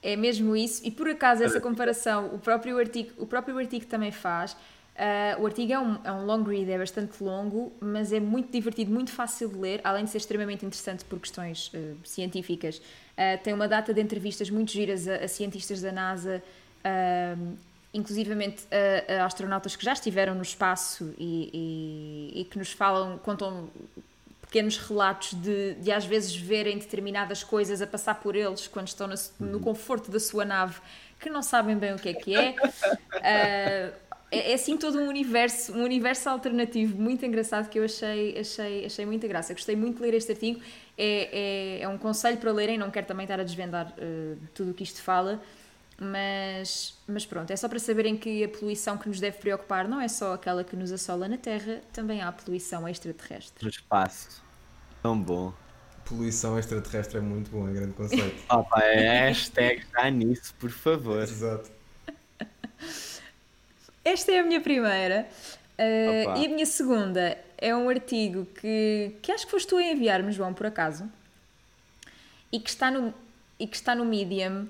[0.00, 4.12] É mesmo isso, e por acaso essa comparação o próprio artigo, o próprio artigo também
[4.12, 4.56] faz.
[4.98, 8.50] Uh, o artigo é um, é um long read, é bastante longo, mas é muito
[8.50, 12.78] divertido, muito fácil de ler, além de ser extremamente interessante por questões uh, científicas.
[12.78, 16.42] Uh, tem uma data de entrevistas muito giras a, a cientistas da NASA,
[17.92, 21.50] inclusivamente a, a, astronautas que já estiveram no espaço e,
[22.34, 23.68] e, e que nos falam, contam
[24.40, 29.06] pequenos relatos de, de às vezes verem determinadas coisas a passar por eles quando estão
[29.06, 29.62] no, no uhum.
[29.62, 30.80] conforto da sua nave
[31.20, 32.54] que não sabem bem o que é que é.
[32.54, 38.38] Uh, é, é assim todo um universo, um universo alternativo muito engraçado que eu achei,
[38.38, 39.52] achei, achei muita graça.
[39.52, 40.60] Gostei muito de ler este artigo.
[40.96, 44.72] É, é, é um conselho para lerem, não quero também estar a desvendar uh, tudo
[44.72, 45.40] o que isto fala,
[46.00, 50.00] mas, mas pronto, é só para saberem que a poluição que nos deve preocupar não
[50.00, 53.64] é só aquela que nos assola na Terra, também há a poluição extraterrestre.
[53.64, 54.42] No espaço.
[55.02, 55.52] Tão bom.
[56.04, 58.42] Poluição extraterrestre é muito bom, é grande conceito.
[58.50, 61.22] Opa, é hashtag já nisso, por favor.
[61.22, 61.77] Exato.
[64.08, 65.28] Esta é a minha primeira.
[65.78, 69.82] Uh, e a minha segunda é um artigo que, que acho que foste tu a
[69.82, 71.08] enviar-me, João, por acaso,
[72.50, 73.12] e que está no,
[73.60, 74.68] e que está no Medium uh,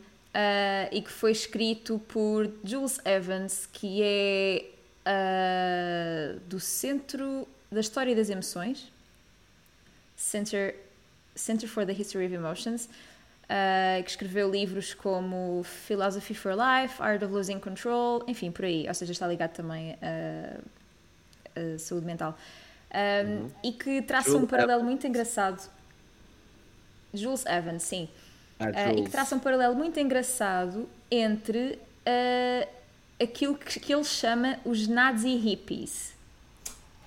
[0.90, 4.64] e que foi escrito por Jules Evans, que é
[5.06, 8.92] uh, do Centro da História das Emoções,
[10.16, 10.74] Center,
[11.36, 12.88] Center for the History of Emotions,
[13.48, 18.86] uh, que escreveu livros como Philosophy for Life, Art of Losing Control, enfim, por aí,
[18.88, 19.96] ou seja, está ligado também
[21.54, 22.36] a saúde mental.
[22.90, 23.50] Um, uhum.
[23.62, 24.88] E que traça Jules um paralelo Evans.
[24.88, 25.70] muito engraçado.
[27.12, 28.08] Jules Evans, sim
[28.60, 32.68] uh, e que traça um paralelo muito engraçado entre uh,
[33.22, 36.12] aquilo que, que ele chama os Nazi hippies.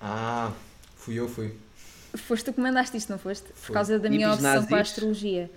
[0.00, 0.52] Ah,
[0.96, 1.54] fui eu, fui.
[2.14, 3.52] foste tu que mandaste isto, não foste?
[3.66, 5.50] Por causa da minha obsessão com a astrologia.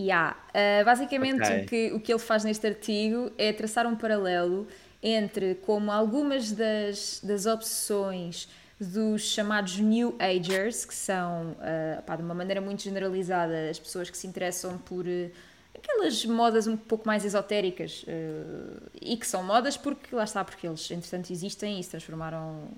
[0.00, 0.34] Yeah.
[0.48, 1.62] Uh, basicamente, okay.
[1.62, 4.66] o, que, o que ele faz neste artigo é traçar um paralelo
[5.02, 8.48] entre como algumas das, das obsessões
[8.80, 14.08] dos chamados New Agers, que são, uh, pá, de uma maneira muito generalizada, as pessoas
[14.08, 15.30] que se interessam por uh,
[15.74, 20.66] aquelas modas um pouco mais esotéricas uh, e que são modas porque, lá está, porque
[20.66, 22.68] eles entretanto existem e se transformaram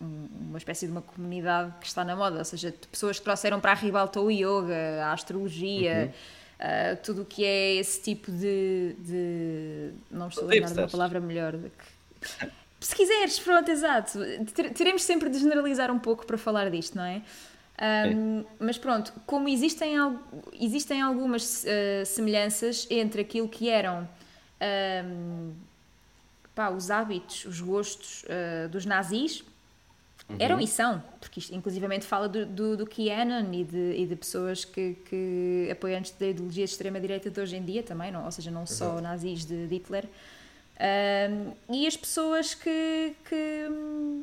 [0.00, 3.70] uma espécie de uma comunidade que está na moda, ou seja, pessoas que trouxeram para
[3.70, 6.43] a ribalta o yoga, a astrologia, uhum.
[6.64, 10.88] Uh, tudo o que é esse tipo de, de não estou a lembrar de uma
[10.88, 11.58] palavra melhor.
[12.80, 14.18] Se quiseres, pronto, exato.
[14.74, 17.22] Teremos sempre de generalizar um pouco para falar disto, não é?
[18.14, 19.94] Um, mas pronto, como existem,
[20.60, 24.08] existem algumas uh, semelhanças entre aquilo que eram
[25.04, 25.52] um,
[26.54, 29.44] pá, os hábitos, os gostos uh, dos nazis,
[30.28, 30.36] uhum.
[30.38, 34.16] eram e são, porque isto inclusivamente fala do, do, do QAnon e de, e de
[34.16, 38.30] pessoas que, que apoiantes da ideologia de extrema-direita de hoje em dia também, não, ou
[38.30, 38.96] seja, não Exato.
[38.96, 40.06] só nazis de, de Hitler.
[40.74, 43.68] Um, e as pessoas que, que,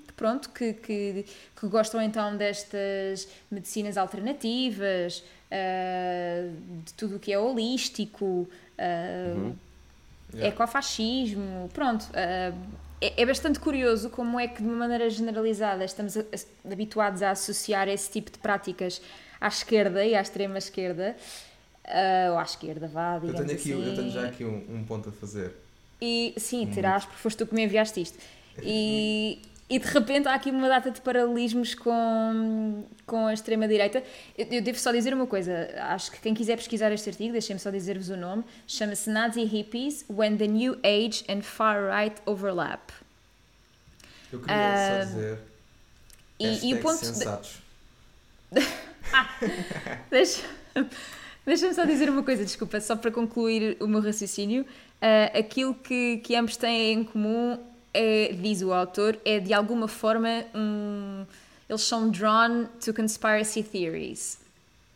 [0.06, 1.26] que pronto, que, que,
[1.58, 8.48] que, gostam então destas medicinas alternativas, uh, de tudo o que é holístico, uh,
[9.38, 9.56] uhum.
[10.34, 10.50] yeah.
[10.50, 12.04] ecofascismo, pronto.
[12.10, 16.72] Uh, é, é, bastante curioso como é que, de uma maneira generalizada, estamos a, a,
[16.72, 19.02] habituados a associar esse tipo de práticas
[19.40, 21.16] à esquerda e à extrema esquerda,
[22.32, 23.90] ou à esquerda, vá, digamos eu tenho aqui, assim.
[23.90, 25.56] Eu tenho já aqui um, um ponto a fazer.
[26.00, 28.18] E sim, terás, porque foste tu que me enviaste isto.
[28.62, 34.04] E, e de repente há aqui uma data de paralelismos com, com a extrema-direita.
[34.38, 37.58] Eu, eu, devo só dizer uma coisa: acho que quem quiser pesquisar este artigo, deixem-me
[37.58, 42.92] só dizer-vos o nome, chama-se Nazi Hippies When the New Age and Far Right Overlap.
[44.30, 45.40] Eu queria uh, só dizer.
[46.38, 47.06] E, e o ponto.
[47.06, 47.62] Sensatos.
[48.52, 48.60] De...
[49.14, 49.30] ah,
[50.10, 50.44] deixa.
[51.46, 54.64] Deixa-me só dizer uma coisa, desculpa, só para concluir o meu raciocínio.
[54.64, 57.58] Uh, aquilo que, que ambos têm em comum,
[57.94, 61.26] é, diz o autor, é de alguma forma um,
[61.70, 64.40] eles são drawn to conspiracy theories.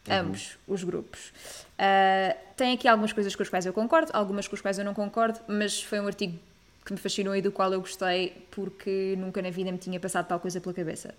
[0.08, 0.14] Uhum.
[0.16, 1.32] Ambos os grupos.
[1.80, 4.86] Uh, tem aqui algumas coisas com as quais eu concordo, algumas com as quais eu
[4.86, 6.38] não concordo, mas foi um artigo
[6.86, 10.28] que me fascinou e do qual eu gostei porque nunca na vida me tinha passado
[10.28, 11.14] tal coisa pela cabeça.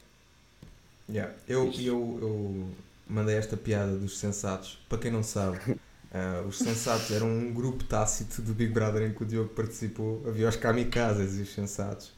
[1.08, 1.32] Yeah.
[1.48, 2.68] Eu, eu, eu
[3.08, 4.78] mandei esta piada dos sensatos.
[4.88, 5.58] Para quem não sabe,
[6.16, 10.22] uh, os sensatos eram um grupo tácito do Big Brother em que o Diogo participou.
[10.26, 12.12] Havia os kamikazes e os sensatos.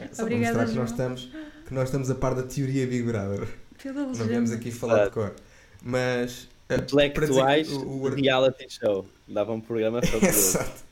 [0.00, 1.30] É, só Obrigada, para mostrar que nós, estamos,
[1.66, 3.46] que nós estamos a par da teoria Big Brother.
[3.84, 5.34] Não viemos aqui falar de cor.
[5.82, 6.48] Mas.
[6.70, 8.08] Uh, Intelectuais o, o...
[8.08, 9.06] reality show.
[9.28, 10.28] Dava um programa fabuloso.
[10.28, 10.84] Exato.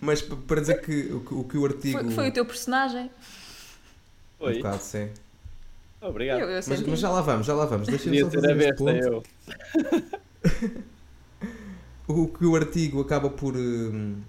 [0.00, 2.00] Mas para dizer que o, o que o artigo.
[2.00, 3.10] Foi, foi o teu personagem?
[4.38, 4.54] Foi.
[4.54, 5.10] Um bocado, sim.
[6.00, 6.40] Obrigado.
[6.40, 7.86] Eu, eu mas, mas, já lá vamos, já lá vamos.
[7.86, 8.90] Deixa-me só fazer este ponto.
[8.90, 9.22] Eu.
[12.20, 14.20] o que o artigo acaba por, hum,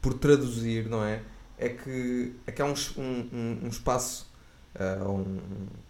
[0.00, 1.22] por traduzir, não é?
[1.58, 4.30] É que, é que há um, um, um espaço,
[4.74, 5.38] uh, um,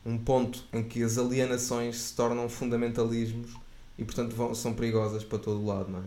[0.04, 3.54] um ponto em que as alienações se tornam fundamentalismos
[3.96, 6.04] e, portanto, vão, são perigosas para todo o lado, não é?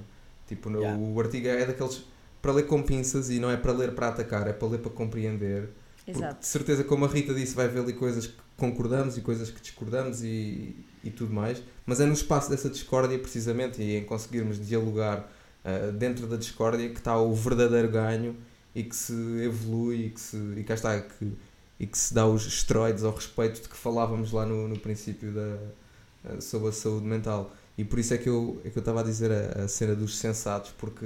[0.47, 0.99] Tipo, yeah.
[0.99, 2.03] o artigo é daqueles
[2.41, 4.91] para ler com pinças e não é para ler para atacar, é para ler para
[4.91, 5.69] compreender.
[6.05, 6.41] Exato.
[6.41, 9.61] de certeza, como a Rita disse, vai ver ali coisas que concordamos e coisas que
[9.61, 14.59] discordamos e, e tudo mais, mas é no espaço dessa discórdia, precisamente, e em conseguirmos
[14.65, 15.31] dialogar
[15.65, 18.35] uh, dentro da discórdia que está o verdadeiro ganho
[18.75, 21.33] e que se evolui e que, se, e cá está, que,
[21.79, 25.31] e que se dá os esteroides ao respeito de que falávamos lá no, no princípio
[25.31, 27.53] da, uh, sobre a saúde mental.
[27.77, 29.95] E por isso é que eu, é que eu estava a dizer a, a cena
[29.95, 31.05] dos sensatos, porque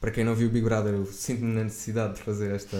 [0.00, 2.76] para quem não viu Big Brother, eu sinto-me na necessidade de fazer, esta,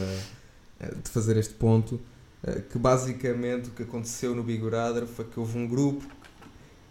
[0.79, 2.01] eh, de fazer este ponto
[2.45, 6.07] eh, que basicamente o que aconteceu no Big Brother foi que houve um grupo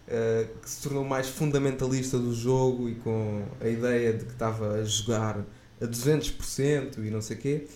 [0.08, 4.74] uh, que se tornou mais fundamentalista do jogo e com a ideia de que estava
[4.74, 5.44] a jogar
[5.80, 7.66] a 200% e não sei o quê.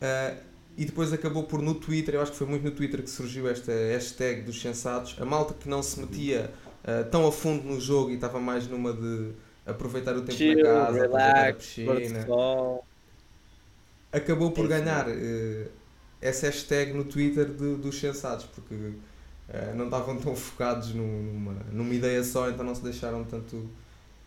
[0.00, 3.10] Uh, e depois acabou por no Twitter, eu acho que foi muito no Twitter que
[3.10, 7.62] surgiu esta hashtag dos sensatos, a malta que não se metia uh, tão a fundo
[7.62, 9.30] no jogo e estava mais numa de
[9.64, 12.26] aproveitar o tempo Chill, na casa, relax, aproveitar a piscina.
[14.12, 15.70] Acabou por ganhar uh,
[16.20, 18.74] essa hashtag no Twitter de, dos sensatos, porque
[19.48, 23.68] uh, não estavam tão focados numa, numa ideia só, então não se deixaram tanto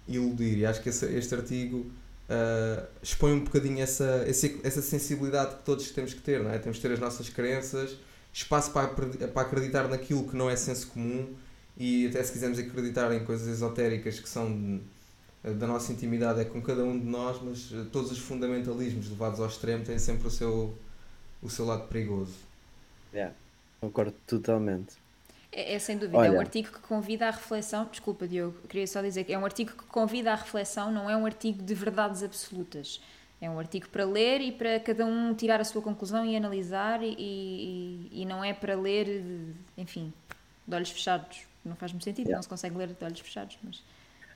[0.08, 0.60] iludir.
[0.60, 1.86] E acho que esse, este artigo
[2.30, 6.60] uh, expõe um bocadinho essa, essa, sensibilidade que todos temos que ter, não é?
[6.60, 7.98] Temos que ter as nossas crenças,
[8.34, 11.34] espaço para, para acreditar naquilo que não é senso comum
[11.78, 14.82] e até se quisermos acreditar em coisas esotéricas que são
[15.44, 19.48] da nossa intimidade é com cada um de nós, mas todos os fundamentalismos levados ao
[19.48, 20.76] extremo têm sempre o seu
[21.42, 22.34] o seu lado perigoso.
[23.14, 23.34] Yeah,
[23.80, 24.96] concordo totalmente.
[25.52, 27.86] É, é, sem dúvida, Olha, é um artigo que convida à reflexão.
[27.90, 31.16] Desculpa, Diogo, queria só dizer que é um artigo que convida à reflexão, não é
[31.16, 33.02] um artigo de verdades absolutas.
[33.40, 37.04] É um artigo para ler e para cada um tirar a sua conclusão e analisar,
[37.04, 39.24] e, e, e não é para ler,
[39.78, 40.12] enfim,
[40.68, 41.42] de olhos fechados.
[41.64, 42.38] Não faz muito sentido, yeah.
[42.38, 43.58] não se consegue ler de olhos fechados.
[43.64, 43.84] Mas...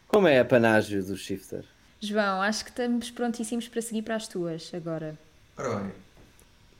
[0.08, 1.65] Como é a panágio do Shifter?
[2.00, 5.17] João, acho que estamos prontíssimos para seguir para as tuas agora.
[5.58, 5.91] Ora bem,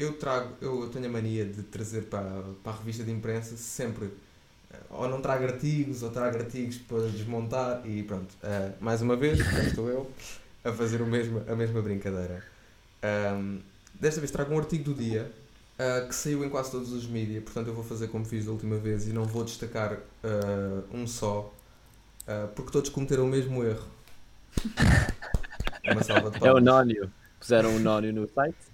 [0.02, 4.12] eu trago, eu tenho a mania de trazer para, para a revista de imprensa sempre,
[4.74, 8.34] eh, ou não trago artigos, ou trago artigos para desmontar e pronto.
[8.44, 10.12] Uh, mais uma vez, estou eu
[10.64, 12.44] a fazer o mesmo, a mesma brincadeira.
[13.04, 13.60] Um,
[13.94, 15.32] desta vez trago um artigo do dia
[15.78, 18.52] uh, que saiu em quase todos os mídias, portanto eu vou fazer como fiz da
[18.52, 21.54] última vez e não vou destacar uh, um só,
[22.56, 23.86] porque todos cometeram o mesmo erro.
[25.84, 27.12] Uma salva de É o nónio.
[27.40, 28.71] Puseram o nónio no site?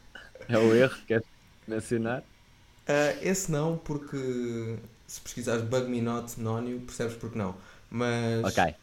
[0.50, 1.26] É o erro que queres
[1.68, 2.22] mencionar?
[2.22, 7.56] Uh, esse não, porque se pesquisares Bug Me Not Nónio, percebes porque não.
[7.90, 8.44] Mas.
[8.44, 8.64] Ok.
[8.64, 8.76] Uh,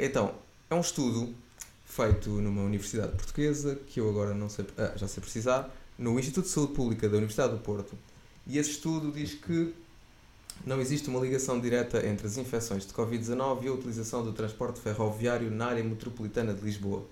[0.00, 0.34] então,
[0.70, 1.34] é um estudo
[1.84, 6.46] feito numa universidade portuguesa, que eu agora não sei, ah, já sei precisar, no Instituto
[6.46, 7.96] de Saúde Pública da Universidade do Porto.
[8.46, 9.74] E esse estudo diz que
[10.64, 14.80] não existe uma ligação direta entre as infecções de Covid-19 e a utilização do transporte
[14.80, 17.04] ferroviário na área metropolitana de Lisboa.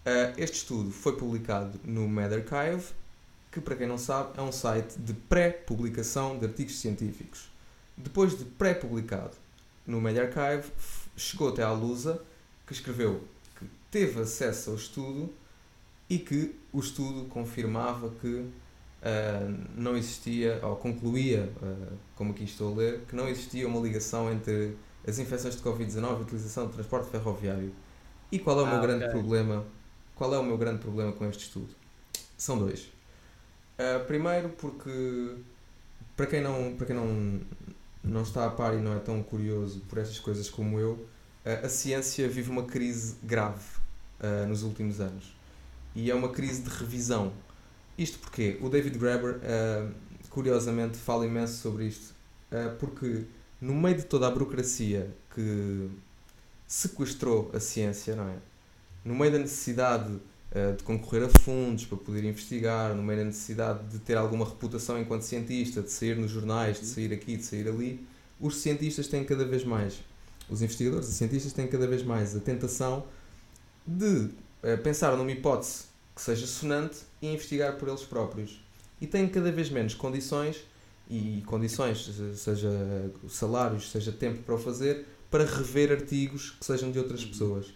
[0.00, 2.92] Uh, este estudo foi publicado no MedArchive,
[3.50, 7.50] que, para quem não sabe, é um site de pré-publicação de artigos científicos.
[7.96, 9.36] Depois de pré-publicado
[9.86, 10.70] no MedArchive,
[11.16, 12.22] chegou até à Lusa,
[12.66, 13.24] que escreveu
[13.58, 15.30] que teve acesso ao estudo
[16.08, 18.50] e que o estudo confirmava que uh,
[19.76, 24.32] não existia, ou concluía, uh, como aqui estou a ler, que não existia uma ligação
[24.32, 27.72] entre as infecções de Covid-19 e a utilização do transporte ferroviário.
[28.32, 29.66] E qual é o ah, meu grande problema
[30.20, 31.70] qual é o meu grande problema com este estudo?
[32.36, 32.80] São dois.
[33.78, 35.36] Uh, primeiro, porque
[36.14, 37.40] para quem, não, para quem não,
[38.04, 41.64] não está a par e não é tão curioso por estas coisas como eu, uh,
[41.64, 43.64] a ciência vive uma crise grave
[44.20, 45.34] uh, nos últimos anos.
[45.94, 47.32] E é uma crise de revisão.
[47.96, 49.40] Isto porque o David Graeber,
[50.28, 52.14] curiosamente, fala imenso sobre isto.
[52.78, 53.24] porque
[53.60, 55.90] no meio de toda a burocracia que
[56.66, 58.36] sequestrou a ciência, não é?
[59.04, 63.24] No meio da necessidade uh, de concorrer a fundos para poder investigar, no meio da
[63.26, 67.44] necessidade de ter alguma reputação enquanto cientista, de sair nos jornais, de sair aqui, de
[67.44, 68.06] sair ali,
[68.38, 70.02] os cientistas têm cada vez mais,
[70.48, 73.04] os investigadores, os cientistas têm cada vez mais a tentação
[73.86, 74.30] de
[74.62, 75.84] uh, pensar numa hipótese
[76.14, 78.62] que seja sonante e investigar por eles próprios.
[79.00, 80.64] E têm cada vez menos condições,
[81.08, 82.70] e condições, seja
[83.28, 87.66] salários, seja tempo para o fazer, para rever artigos que sejam de outras pessoas.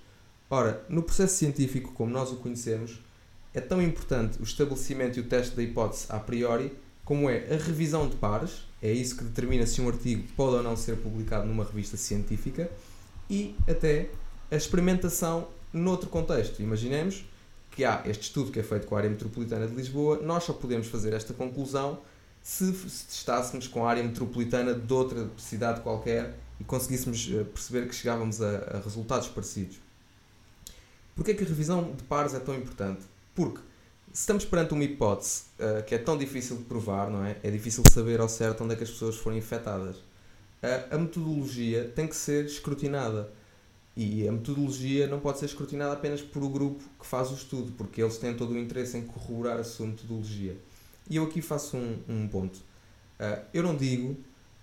[0.56, 3.02] Ora, no processo científico como nós o conhecemos,
[3.52, 6.72] é tão importante o estabelecimento e o teste da hipótese a priori,
[7.04, 10.62] como é a revisão de pares, é isso que determina se um artigo pode ou
[10.62, 12.70] não ser publicado numa revista científica,
[13.28, 14.10] e até
[14.48, 16.62] a experimentação noutro contexto.
[16.62, 17.24] Imaginemos
[17.72, 20.52] que há este estudo que é feito com a área metropolitana de Lisboa, nós só
[20.52, 21.98] podemos fazer esta conclusão
[22.44, 27.88] se, se testássemos com a área metropolitana de outra cidade qualquer e conseguíssemos eh, perceber
[27.88, 29.82] que chegávamos a, a resultados parecidos.
[31.14, 33.02] Porquê é que a revisão de pares é tão importante?
[33.34, 33.60] Porque
[34.12, 37.36] se estamos perante uma hipótese uh, que é tão difícil de provar, não é?
[37.42, 39.96] É difícil saber ao certo onde é que as pessoas foram infectadas.
[39.96, 43.30] Uh, a metodologia tem que ser escrutinada.
[43.96, 47.72] E a metodologia não pode ser escrutinada apenas por o grupo que faz o estudo,
[47.72, 50.56] porque eles têm todo o interesse em corroborar a sua metodologia.
[51.08, 52.56] E eu aqui faço um, um ponto.
[53.20, 54.16] Uh, eu não digo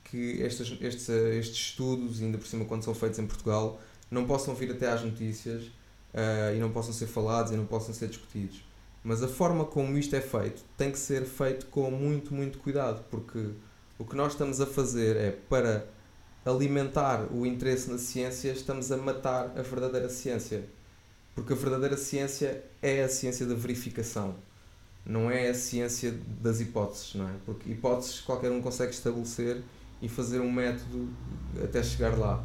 [0.03, 4.53] que estes, estes, estes estudos, ainda por cima quando são feitos em Portugal, não possam
[4.53, 5.63] vir até às notícias
[6.13, 8.63] uh, e não possam ser falados e não possam ser discutidos.
[9.03, 13.03] Mas a forma como isto é feito tem que ser feito com muito, muito cuidado,
[13.09, 13.49] porque
[13.97, 15.87] o que nós estamos a fazer é para
[16.45, 20.65] alimentar o interesse na ciência, estamos a matar a verdadeira ciência.
[21.33, 24.35] Porque a verdadeira ciência é a ciência da verificação,
[25.05, 27.33] não é a ciência das hipóteses, não é?
[27.45, 29.63] Porque hipóteses qualquer um consegue estabelecer
[30.01, 31.09] e fazer um método
[31.63, 32.43] até chegar lá.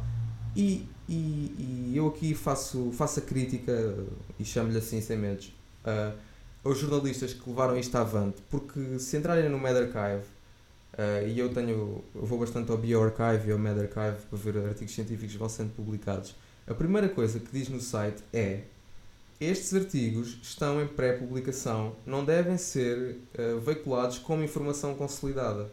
[0.55, 3.95] E e, e eu aqui faço, faço a crítica,
[4.39, 5.53] e chamo-lhe assim sem medos,
[5.85, 6.13] uh,
[6.63, 10.25] aos jornalistas que levaram isto avante, porque se entrarem no MedArchive,
[10.93, 14.93] uh, e eu tenho, eu vou bastante ao BioArchive e ao MedArchive para ver artigos
[14.93, 16.35] científicos que vão sendo publicados,
[16.67, 18.63] a primeira coisa que diz no site é
[19.39, 25.71] estes artigos estão em pré-publicação, não devem ser uh, veiculados como informação consolidada.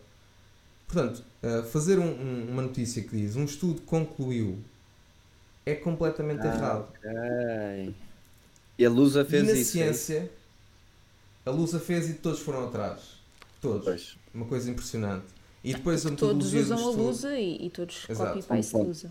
[0.87, 4.59] Portanto, uh, fazer um, um, uma notícia que diz um estudo concluiu
[5.67, 6.89] é completamente ah, errado.
[6.99, 7.95] Okay.
[8.79, 9.79] E a Lusa fez e na isso.
[9.79, 10.31] É ciência,
[11.47, 13.01] a Lusa fez e todos foram atrás.
[13.61, 13.85] Todos.
[13.85, 14.17] Pois.
[14.35, 15.27] Uma coisa impressionante.
[15.63, 19.11] E depois a metodologia Todos usam a Lusa e, e todos copy-paste Lusa.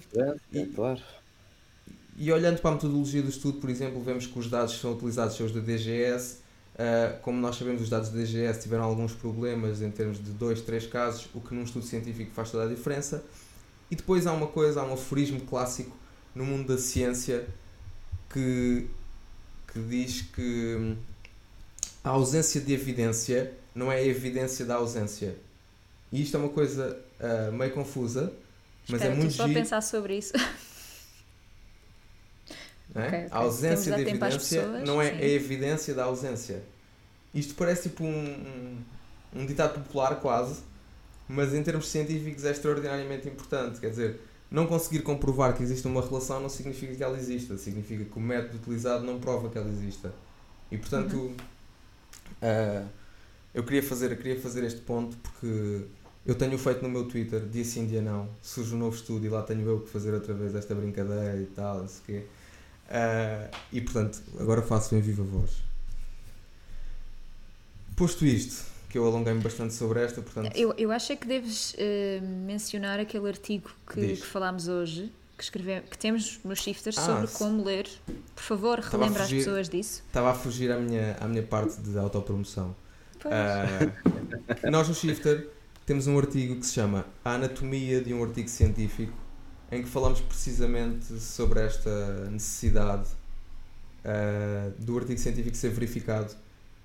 [0.54, 1.01] É, claro.
[2.16, 4.93] E olhando para a metodologia do estudo, por exemplo, vemos que os dados que são
[4.93, 6.43] utilizados são os da DGS.
[6.74, 10.62] Uh, como nós sabemos, os dados da DGS tiveram alguns problemas em termos de dois,
[10.62, 13.24] três casos, o que num estudo científico faz toda a diferença.
[13.89, 15.95] E depois há uma coisa, há um aforismo clássico
[16.36, 17.48] no mundo da ciência
[18.30, 18.88] que,
[19.72, 20.98] que diz que hum,
[22.04, 25.36] a ausência de evidência não é a evidência da ausência.
[26.12, 28.34] E isto é uma coisa uh, meio confusa,
[28.88, 29.60] mas é Espera, é muito só giro.
[29.60, 30.34] pensar sobre isso.
[32.96, 33.08] É?
[33.08, 33.30] Okay, okay.
[33.32, 35.18] A ausência de evidência não é sim.
[35.18, 36.62] a evidência da ausência.
[37.34, 38.08] Isto parece tipo um,
[39.34, 40.62] um, um ditado popular quase,
[41.28, 43.80] mas em termos científicos é extraordinariamente importante.
[43.80, 44.20] Quer dizer,
[44.54, 48.22] não conseguir comprovar que existe uma relação não significa que ela exista, significa que o
[48.22, 50.14] método utilizado não prova que ela exista.
[50.72, 51.36] E portanto, uhum.
[52.43, 52.88] uh,
[53.51, 55.86] eu, queria fazer, eu queria fazer este ponto porque
[56.24, 59.30] eu tenho feito no meu Twitter, dia sim, dia não, surge um novo estudo e
[59.30, 62.26] lá tenho eu que fazer outra vez esta brincadeira e tal, não sei o quê.
[62.89, 65.64] Uh, e portanto, agora faço em viva voz.
[67.95, 70.56] Posto isto, que eu alonguei-me bastante sobre esta, portanto...
[70.56, 75.44] Eu, eu acho é que deves uh, mencionar aquele artigo que, que falámos hoje, que,
[75.44, 77.89] escreve, que temos nos shifters ah, sobre como ler.
[78.36, 80.04] Por favor, relembra as pessoas disso.
[80.06, 82.76] Estava a fugir à minha, à minha parte de autopromoção.
[83.26, 85.50] Uh, nós no shifter
[85.88, 89.18] temos um artigo que se chama A Anatomia de um Artigo Científico,
[89.72, 93.10] em que falamos precisamente sobre esta necessidade
[94.06, 96.32] uh, do artigo científico ser verificado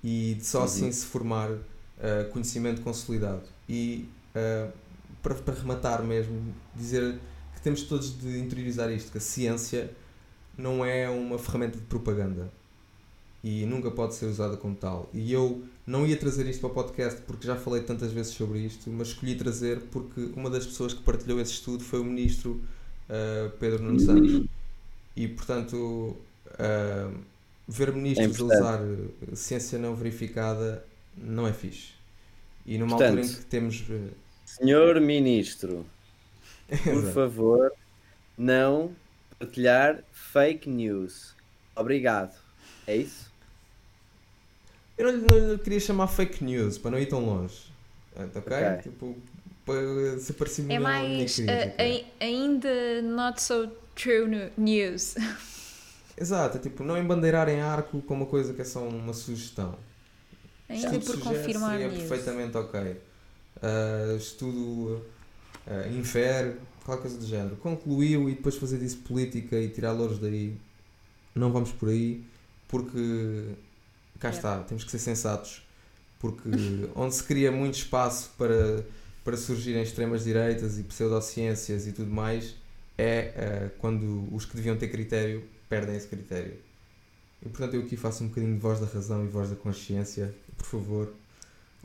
[0.03, 0.91] e de só assim uhum.
[0.91, 1.51] se formar
[1.99, 3.43] uh, conhecimento consolidado.
[3.67, 4.71] E uh,
[5.21, 7.19] para, para rematar mesmo, dizer
[7.55, 9.91] que temos todos de interiorizar isto, que a ciência
[10.57, 12.51] não é uma ferramenta de propaganda
[13.43, 15.09] e nunca pode ser usada como tal.
[15.13, 18.59] E eu não ia trazer isto para o podcast porque já falei tantas vezes sobre
[18.59, 22.61] isto, mas escolhi trazer porque uma das pessoas que partilhou esse estudo foi o ministro
[23.09, 24.45] uh, Pedro Nunes Santos.
[25.15, 27.17] E portanto, uh,
[27.67, 28.79] ver ministros é usar
[29.33, 30.85] ciência não verificada
[31.15, 31.93] não é fixe.
[32.65, 33.83] E numa Portanto, altura em que temos.
[33.89, 34.09] Eh,
[34.45, 35.85] senhor Ministro,
[36.83, 37.71] por favor,
[38.37, 38.95] não
[39.37, 41.35] partilhar fake news.
[41.75, 42.37] Obrigado.
[42.85, 43.31] É isso?
[44.97, 47.71] Eu não, não, não queria chamar fake news para não ir tão longe.
[48.15, 48.37] Ok?
[48.37, 48.77] okay.
[48.83, 49.15] Tipo,
[49.65, 51.43] para se parecer É mais uh,
[52.19, 55.15] ainda not so true news.
[56.17, 59.77] Exato, é tipo, não embandeirarem arco como uma coisa que é só uma sugestão.
[60.69, 62.07] Ainda estudo por confirmar seria news.
[62.07, 62.79] perfeitamente ok.
[62.81, 65.03] Uh, estudo
[65.67, 66.55] uh, infere,
[66.85, 67.55] qualquer coisa do género.
[67.57, 70.55] Concluiu e depois fazer disso política e tirar louros daí.
[71.33, 72.23] Não vamos por aí,
[72.67, 73.55] porque
[74.19, 74.37] cá yeah.
[74.37, 75.65] está, temos que ser sensatos.
[76.19, 76.49] Porque
[76.95, 78.85] onde se cria muito espaço para,
[79.23, 82.55] para surgirem extremas direitas e pseudociências e tudo mais,
[82.97, 86.57] é uh, quando os que deviam ter critério perdem esse critério.
[87.41, 90.33] E portanto eu aqui faço um bocadinho de voz da razão e voz da consciência.
[90.59, 91.13] Por favor,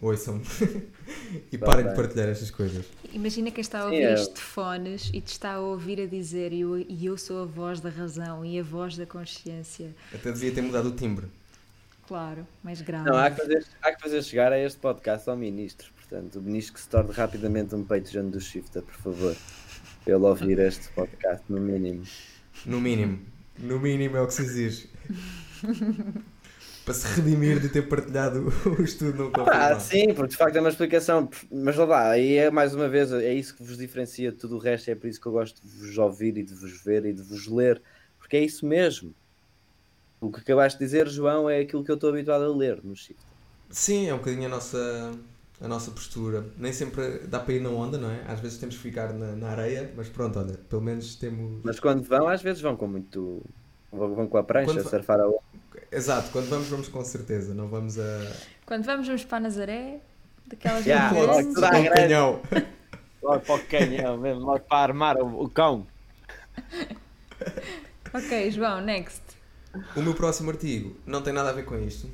[0.01, 0.45] ouçam-me
[1.51, 1.95] e tá parem bem.
[1.95, 2.85] de partilhar estas coisas.
[3.13, 4.15] Imagina quem está a ouvir é.
[4.15, 7.47] isto de fones e te está a ouvir a dizer e eu, eu sou a
[7.47, 9.95] voz da razão e a voz da consciência.
[10.13, 11.27] Até devia ter mudado o timbre.
[12.07, 13.09] Claro, mais grave.
[13.09, 15.91] Não, há que, fazer, há que fazer chegar a este podcast ao ministro.
[15.97, 19.37] Portanto, o ministro que se torne rapidamente um Patreon do Shifter, por favor.
[20.07, 22.05] Ele ouvir este podcast, no mínimo.
[22.67, 23.21] No mínimo.
[23.59, 24.91] No mínimo é o que se exige.
[26.85, 29.75] Para se redimir de ter partilhado o estudo não confirmado.
[29.75, 31.31] Ah, sim, porque de facto é uma explicação.
[31.51, 34.59] Mas lá, aí é mais uma vez, é isso que vos diferencia de tudo o
[34.59, 34.91] resto.
[34.91, 37.23] É por isso que eu gosto de vos ouvir e de vos ver e de
[37.23, 37.81] vos ler.
[38.19, 39.15] Porque é isso mesmo.
[40.21, 42.95] O que acabaste de dizer, João, é aquilo que eu estou habituado a ler no
[42.97, 43.21] Shift.
[43.71, 45.13] Sim, é um bocadinho a nossa,
[45.61, 46.47] a nossa postura.
[46.57, 48.23] Nem sempre dá para ir na onda, não é?
[48.27, 51.61] Às vezes temos que ficar na, na areia, mas pronto, olha, pelo menos temos.
[51.63, 53.43] Mas quando vão, às vezes vão com muito.
[53.91, 54.89] vão com a prancha, quando...
[54.89, 55.54] surfar a onda.
[55.91, 58.33] Exato, quando vamos, vamos com certeza, não vamos a.
[58.67, 60.01] Quando vamos, vamos para a Nazaré,
[60.47, 62.41] daquelas yeah, logo, para o canhão.
[63.23, 65.87] Logo para o canhão mesmo, logo para armar o, o cão.
[68.13, 69.23] ok, João, next.
[69.97, 72.07] O meu próximo artigo não tem nada a ver com isto.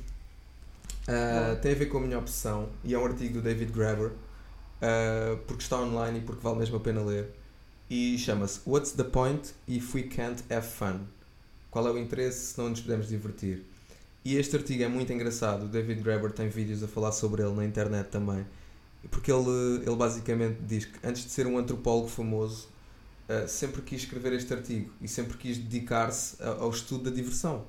[1.07, 4.11] Uh, tem a ver com a minha opção e é um artigo do David Graeber
[4.11, 7.31] uh, porque está online e porque vale mesmo a pena ler
[7.89, 11.07] e chama-se What's the Point if we can't have fun?
[11.71, 13.63] Qual é o interesse se não nos podemos divertir?
[14.23, 15.63] E este artigo é muito engraçado.
[15.63, 18.45] O David Graeber tem vídeos a falar sobre ele na internet também.
[19.09, 22.67] Porque ele, ele basicamente diz que antes de ser um antropólogo famoso,
[23.27, 27.65] uh, sempre quis escrever este artigo e sempre quis dedicar-se ao estudo da diversão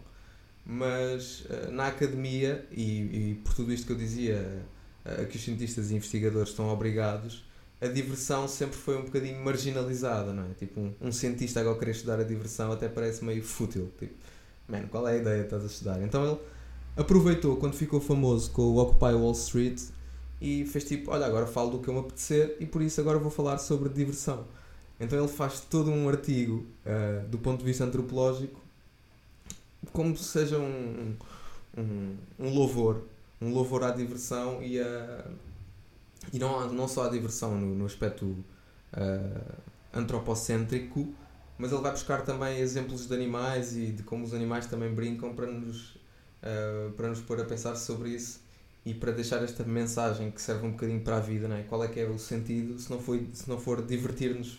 [0.65, 4.63] mas uh, na academia, e, e, por tudo isto que eu dizia,
[5.05, 7.45] uh, que os cientistas e investigadores estão obrigados,
[7.83, 10.55] a diversão sempre foi um bocadinho marginalizada, não é?
[10.59, 13.91] Tipo, um, um cientista agora querer estudar a diversão até parece meio fútil.
[13.99, 14.15] Tipo,
[14.69, 16.03] mano, qual é a ideia que estás a estudar?
[16.03, 16.39] Então ele
[16.97, 19.81] aproveitou quando ficou famoso com o Occupy Wall Street
[20.41, 23.19] e fez tipo, olha, agora falo do que eu me apetecer e por isso agora
[23.19, 24.47] vou falar sobre diversão.
[25.01, 28.63] Então ele faz todo um artigo uh, do ponto de vista antropológico
[29.93, 31.17] como se seja um,
[31.77, 33.03] um, um louvor,
[33.41, 35.25] um louvor à diversão e, a,
[36.33, 39.63] e não, não só à diversão no, no aspecto uh,
[39.93, 41.15] antropocêntrico,
[41.59, 45.35] mas ele vai buscar também exemplos de animais e de como os animais também brincam
[45.35, 45.95] para nos,
[46.43, 48.41] uh, para nos pôr a pensar sobre isso
[48.85, 51.63] e para deixar esta mensagem que serve um bocadinho para a vida, não é?
[51.63, 54.55] qual é que é o sentido se não, foi, se não for divertir-nos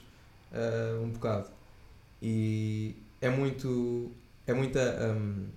[0.52, 1.50] uh, um bocado.
[2.22, 4.12] E é muito.
[4.46, 4.80] É muita
[5.14, 5.48] um,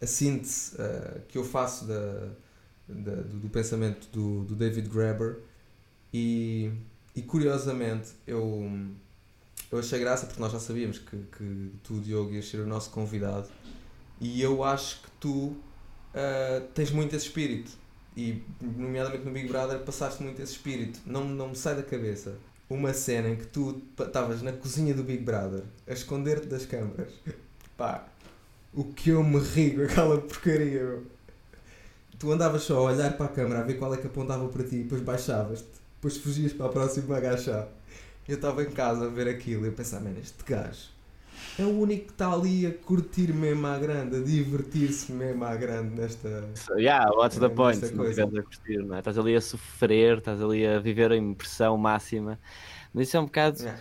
[0.00, 2.28] a síntese uh, que eu faço da,
[2.88, 5.38] da do, do, pensamento do, do David Graeber
[6.12, 6.70] e,
[7.14, 8.70] e curiosamente eu,
[9.70, 12.90] eu achei graça porque nós já sabíamos que, que tu, Diogo, ias ser o nosso
[12.90, 13.48] convidado
[14.20, 17.72] e eu acho que tu uh, tens muito esse espírito
[18.16, 22.38] e nomeadamente no Big Brother passaste muito esse espírito não, não me sai da cabeça
[22.68, 27.12] uma cena em que tu estavas na cozinha do Big Brother a esconder-te das câmaras.
[27.76, 28.06] Pá,
[28.72, 31.06] o que eu me ri com aquela porcaria, meu.
[32.18, 34.64] Tu andavas só a olhar para a câmara a ver qual é que apontava para
[34.64, 35.68] ti e depois baixavas-te.
[35.96, 37.68] Depois fugias para a próxima agachar.
[38.28, 40.94] Eu estava em casa a ver aquilo e eu pensava, mano, este gajo
[41.58, 45.54] é o único que está ali a curtir mesmo à grande, a divertir-se mesmo à
[45.54, 46.44] grande nesta.
[46.54, 47.80] So, yeah, what's the point?
[47.94, 48.98] Não a curtir, não é?
[48.98, 52.38] Estás ali a sofrer, estás ali a viver a impressão máxima.
[52.92, 53.60] Mas isso é um bocado.
[53.60, 53.80] Yeah.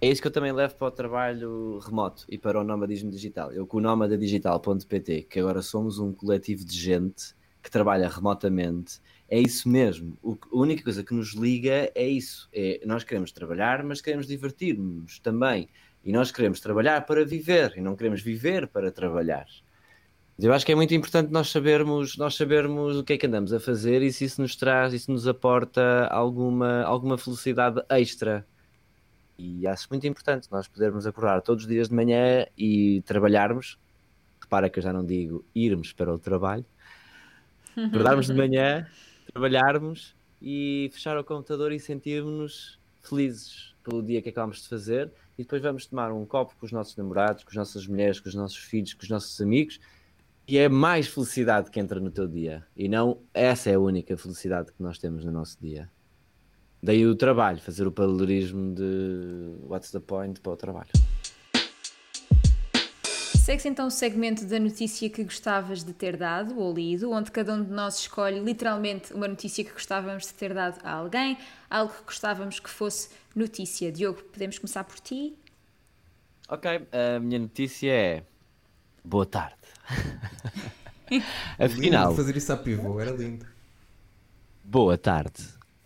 [0.00, 3.52] É isso que eu também levo para o trabalho remoto e para o nomadismo digital.
[3.52, 9.38] Eu com o nomadadigital.pt, que agora somos um coletivo de gente que trabalha remotamente, é
[9.38, 10.18] isso mesmo.
[10.22, 12.48] O, a única coisa que nos liga é isso.
[12.52, 15.68] É, nós queremos trabalhar, mas queremos divertir-nos também.
[16.04, 19.46] E nós queremos trabalhar para viver e não queremos viver para trabalhar.
[20.38, 23.52] Eu acho que é muito importante nós sabermos, nós sabermos o que é que andamos
[23.52, 28.46] a fazer e se isso nos traz, isso nos aporta alguma, alguma felicidade extra.
[29.38, 33.78] E acho muito importante nós podermos acordar todos os dias de manhã e trabalharmos.
[34.40, 36.64] Repara que eu já não digo irmos para o trabalho.
[37.76, 38.86] Acordarmos de manhã,
[39.32, 45.42] trabalharmos e fechar o computador e sentirmos felizes pelo dia que acabamos de fazer e
[45.42, 48.34] depois vamos tomar um copo com os nossos namorados, com as nossas mulheres, com os
[48.34, 49.80] nossos filhos, com os nossos amigos,
[50.46, 52.66] e é mais felicidade que entra no teu dia.
[52.76, 55.90] E não essa é a única felicidade que nós temos no nosso dia.
[56.82, 60.90] Daí o trabalho, fazer o paralelismo de what's the point para o trabalho.
[63.40, 67.54] Segue-se então o segmento da notícia que gostavas de ter dado ou lido, onde cada
[67.54, 71.38] um de nós escolhe literalmente uma notícia que gostávamos de ter dado a alguém,
[71.68, 73.90] algo que gostávamos que fosse notícia.
[73.90, 75.34] Diogo, podemos começar por ti?
[76.48, 78.22] Ok, a minha notícia é
[79.02, 79.56] boa tarde.
[81.58, 83.46] Afinal, fazer isso a pivô era lindo.
[84.62, 85.42] Boa tarde.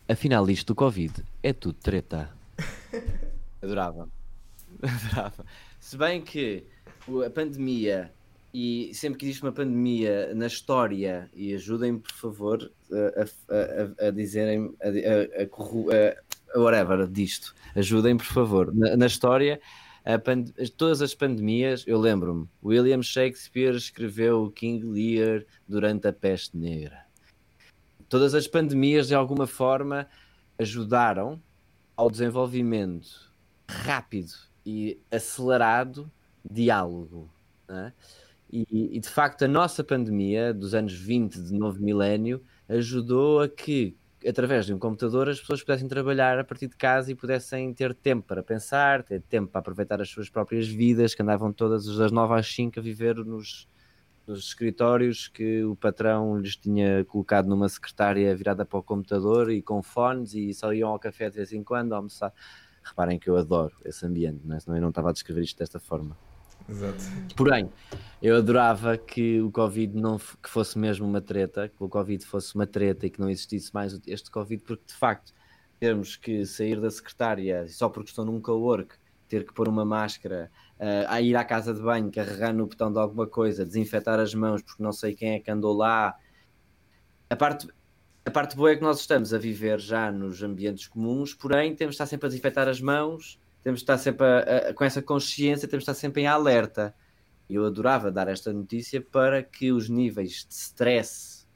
[0.09, 2.31] Afinal, isto do Covid é tudo treta.
[3.63, 4.09] Adorava.
[4.83, 5.47] Adorava.
[5.79, 6.74] Se bem que
[7.25, 8.13] a pandemia
[8.55, 14.09] e sempre que existe uma pandemia na história, e ajudem por favor a, a, a,
[14.09, 18.73] a dizerem a, whatever disto, ajudem por favor.
[18.73, 19.61] Na, na história,
[20.77, 27.05] todas as pandemias, eu lembro-me, William Shakespeare escreveu King Lear durante a peste negra.
[28.09, 30.07] Todas as pandemias, de alguma forma,
[30.57, 31.43] ajudaram
[31.97, 33.33] ao desenvolvimento
[33.69, 34.33] rápido
[34.65, 36.09] e acelerado
[36.49, 37.31] diálogo.
[37.69, 37.93] É?
[38.53, 43.49] E, e, de facto, a nossa pandemia dos anos 20 de novo milénio ajudou a
[43.49, 47.73] que, através de um computador, as pessoas pudessem trabalhar a partir de casa e pudessem
[47.75, 51.85] ter tempo para pensar, ter tempo para aproveitar as suas próprias vidas, que andavam todas
[51.97, 53.69] das 9 às 5 a viver nos,
[54.27, 59.63] nos escritórios que o patrão lhes tinha colocado numa secretária virada para o computador e
[59.63, 62.33] com fones e só iam ao café de vez em quando almoçar.
[62.83, 64.61] Reparem que eu adoro esse ambiente, não é?
[64.61, 66.17] senão eu não estava a descrever isto desta forma.
[66.69, 67.05] Exato.
[67.37, 67.71] Porém,
[68.23, 72.55] eu adorava que o Covid não que fosse mesmo uma treta, que o Covid fosse
[72.55, 75.33] uma treta e que não existisse mais este Covid, porque de facto
[75.79, 78.95] termos que sair da secretária só porque estou num co-work,
[79.29, 82.91] ter que pôr uma máscara, uh, a ir à casa de banho, carregar no botão
[82.91, 86.17] de alguma coisa, desinfetar as mãos porque não sei quem é que andou lá.
[87.29, 87.69] A parte,
[88.25, 91.93] a parte boa é que nós estamos a viver já nos ambientes comuns, porém temos
[91.93, 95.01] de estar sempre a desinfetar as mãos temos de estar sempre a, a, com essa
[95.01, 96.95] consciência, temos de estar sempre em alerta.
[97.49, 101.47] Eu adorava dar esta notícia para que os níveis de stress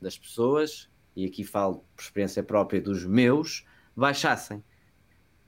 [0.00, 4.64] das pessoas, e aqui falo por experiência própria dos meus, baixassem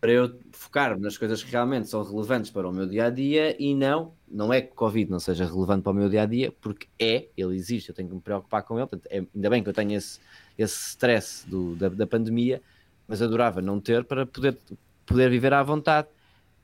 [0.03, 3.57] para eu focar nas coisas que realmente são relevantes para o meu dia a dia
[3.57, 6.27] e não, não é que o Covid não seja relevante para o meu dia a
[6.27, 8.89] dia, porque é, ele existe, eu tenho que me preocupar com ele.
[8.89, 10.19] Portanto, é, ainda bem que eu tenho esse,
[10.59, 12.61] esse stress do, da, da pandemia,
[13.07, 14.59] mas adorava não ter para poder,
[15.07, 16.09] poder viver à vontade.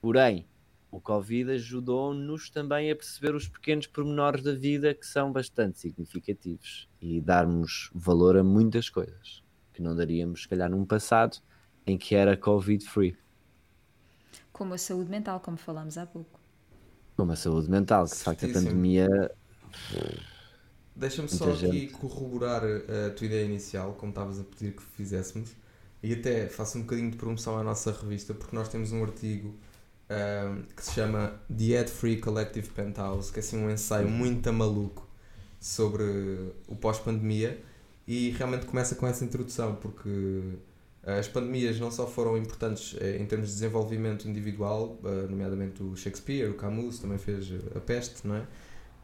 [0.00, 0.46] Porém,
[0.90, 6.88] o Covid ajudou-nos também a perceber os pequenos pormenores da vida que são bastante significativos
[7.00, 11.38] e darmos valor a muitas coisas que não daríamos, se calhar, num passado
[11.86, 13.16] em que era Covid-free
[14.58, 16.40] como a saúde mental, como falámos há pouco.
[17.16, 19.06] Como a saúde mental, que de facto a pandemia.
[20.96, 21.76] Deixa-me só gente...
[21.76, 25.54] aqui corroborar a tua ideia inicial, como estavas a pedir que fizéssemos,
[26.02, 29.54] e até faço um bocadinho de promoção à nossa revista, porque nós temos um artigo
[30.10, 34.52] um, que se chama The Ad Free Collective Penthouse, que é assim um ensaio muito
[34.52, 35.06] maluco
[35.60, 36.04] sobre
[36.66, 37.60] o pós-pandemia,
[38.06, 40.58] e realmente começa com essa introdução, porque
[41.04, 45.96] as pandemias não só foram importantes eh, em termos de desenvolvimento individual, eh, nomeadamente o
[45.96, 48.46] Shakespeare, o Camus também fez a peste, não é?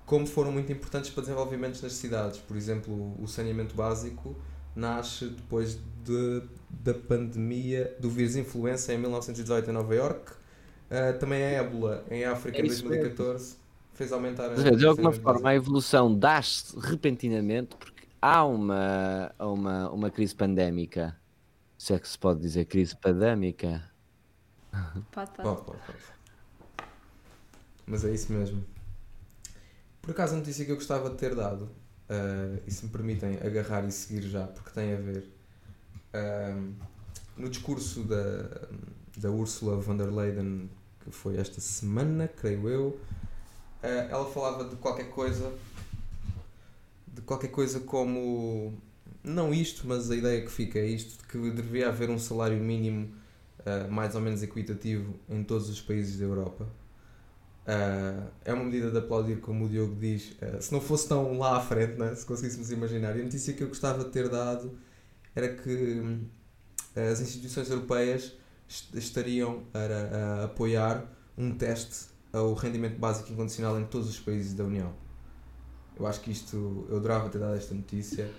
[0.04, 2.38] Como foram muito importantes para desenvolvimentos nas cidades.
[2.38, 4.36] Por exemplo, o saneamento básico
[4.74, 10.32] nasce depois de, da pandemia do vírus influenza em 1918 em Nova York.
[10.32, 13.58] Uh, também a ébola em África é em 2014 mesmo.
[13.94, 14.54] fez aumentar a.
[14.54, 21.16] De alguma forma, a evolução dá-se repentinamente porque há uma, uma, uma crise pandémica
[21.84, 23.84] se é que se pode dizer crise pandémica.
[25.12, 25.42] Pode, pode.
[25.42, 25.98] pode, pode, pode.
[27.86, 28.64] Mas é isso mesmo.
[30.00, 31.70] Por acaso, a notícia que eu gostava de ter dado,
[32.10, 35.28] uh, e se me permitem agarrar e seguir já, porque tem a ver,
[36.14, 36.74] uh,
[37.36, 38.68] no discurso da,
[39.16, 40.68] da Ursula von der Leyen,
[41.00, 42.86] que foi esta semana, creio eu,
[43.82, 45.52] uh, ela falava de qualquer coisa,
[47.06, 48.74] de qualquer coisa como
[49.22, 52.58] não isto, mas a ideia que fica é isto, de que deveria haver um salário
[52.58, 53.12] mínimo
[53.60, 56.66] uh, mais ou menos equitativo em todos os países da Europa.
[57.66, 61.38] Uh, é uma medida de aplaudir, como o Diogo diz, uh, se não fosse tão
[61.38, 62.14] lá à frente, né?
[62.14, 63.16] se conseguíssemos imaginar.
[63.16, 64.78] E a notícia que eu gostava de ter dado
[65.34, 66.20] era que
[66.94, 68.34] as instituições europeias
[68.92, 71.04] estariam a, a apoiar
[71.36, 74.92] um teste ao rendimento básico incondicional em todos os países da União.
[75.98, 78.30] Eu acho que isto, eu adorava ter dado esta notícia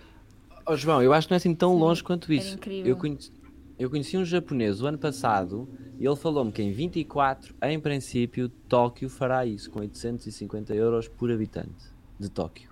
[0.67, 2.57] Oh, João, eu acho que não é assim tão Sim, longe quanto isso.
[2.83, 3.31] Eu conheci,
[3.77, 5.67] eu conheci um japonês o ano passado
[5.99, 11.31] e ele falou-me que em 24, em princípio, Tóquio fará isso, com 850 euros por
[11.31, 12.69] habitante de Tóquio.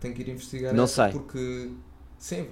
[0.00, 1.10] Tenho que ir investigar não sei.
[1.10, 1.70] porque.
[2.18, 2.48] Sim,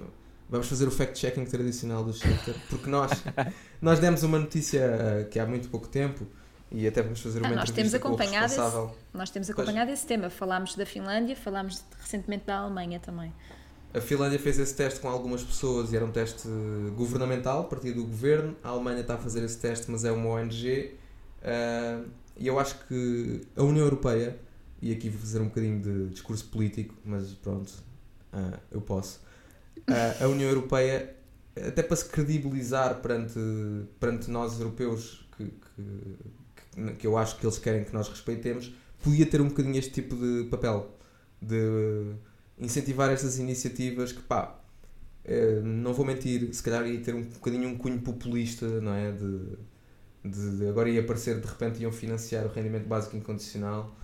[0.49, 3.11] vamos fazer o fact-checking tradicional do Shifter, porque nós,
[3.81, 4.81] nós demos uma notícia
[5.25, 6.25] uh, que há muito pouco tempo
[6.71, 8.59] e até vamos fazer uma ah, nós temos acompanhado esse,
[9.13, 9.99] Nós temos acompanhado pois.
[9.99, 10.29] esse tema.
[10.29, 13.33] Falámos da Finlândia, falámos recentemente da Alemanha também.
[13.93, 16.47] A Finlândia fez esse teste com algumas pessoas e era um teste
[16.95, 18.55] governamental, a partir do governo.
[18.63, 20.91] A Alemanha está a fazer esse teste, mas é uma ONG.
[21.41, 22.03] Uh, ah,
[22.35, 24.37] e eu acho que a União Europeia,
[24.81, 27.71] e aqui vou fazer um bocadinho de discurso político, mas pronto,
[28.33, 29.19] uh, eu posso.
[29.89, 31.15] Uh, a União Europeia,
[31.55, 33.39] até para se credibilizar perante,
[33.99, 38.71] perante nós europeus, que, que, que eu acho que eles querem que nós respeitemos,
[39.01, 40.91] podia ter um bocadinho este tipo de papel.
[41.41, 42.15] De
[42.59, 44.59] incentivar estas iniciativas que, pá,
[45.27, 49.11] eh, não vou mentir, se calhar ia ter um bocadinho um cunho populista, não é?
[49.11, 49.57] De,
[50.23, 53.95] de, agora ia aparecer, de repente iam financiar o rendimento básico incondicional,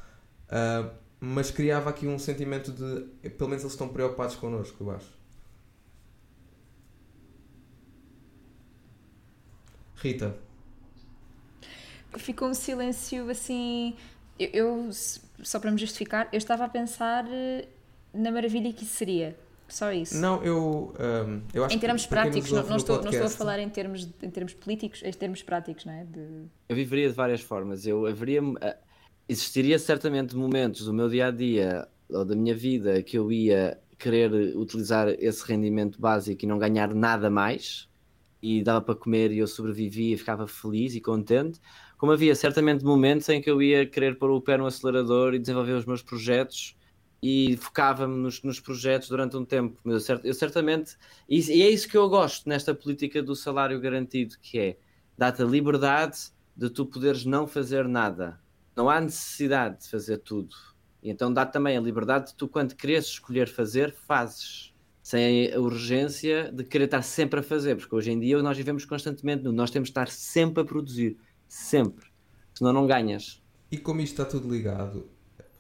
[0.50, 5.24] uh, mas criava aqui um sentimento de, pelo menos eles estão preocupados connosco, eu acho.
[9.96, 10.36] Rita.
[12.18, 13.96] Ficou um silêncio assim.
[14.38, 14.90] Eu, eu,
[15.42, 17.68] só para me justificar, eu estava a pensar eh,
[18.14, 19.36] na maravilha que isso seria.
[19.68, 20.20] Só isso.
[20.20, 23.48] Não, eu, um, eu acho Em termos práticos, não, não, estou, podcast, não estou a
[23.48, 26.04] falar em termos, em termos políticos, em termos práticos, não é?
[26.04, 26.20] De...
[26.70, 27.88] Eu viveria de várias formas.
[27.88, 28.42] Eu haveria.
[28.62, 28.78] Eh,
[29.28, 33.80] existiria certamente momentos do meu dia a dia ou da minha vida que eu ia
[33.98, 37.88] querer utilizar esse rendimento básico e não ganhar nada mais
[38.42, 41.60] e dava para comer e eu sobrevivia e ficava feliz e contente,
[41.98, 45.40] como havia certamente momentos em que eu ia querer pôr o pé no acelerador e
[45.40, 46.76] desenvolver os meus projetos
[47.24, 49.80] e focava-me nos, nos, projetos durante um tempo.
[49.86, 50.98] Eu, eu certamente,
[51.28, 54.78] e, e, é isso que eu gosto nesta política do salário garantido, que é
[55.18, 56.18] dá-te a liberdade
[56.54, 58.38] de tu poderes não fazer nada.
[58.76, 60.54] Não há necessidade de fazer tudo.
[61.02, 64.74] E então dá também a liberdade de tu, quando queres escolher fazer, fazes.
[65.02, 68.84] Sem a urgência de querer estar sempre a fazer, porque hoje em dia nós vivemos
[68.84, 71.18] constantemente, nós temos de estar sempre a produzir,
[71.48, 72.06] sempre,
[72.54, 73.42] senão não ganhas.
[73.72, 75.10] E como isto está tudo ligado,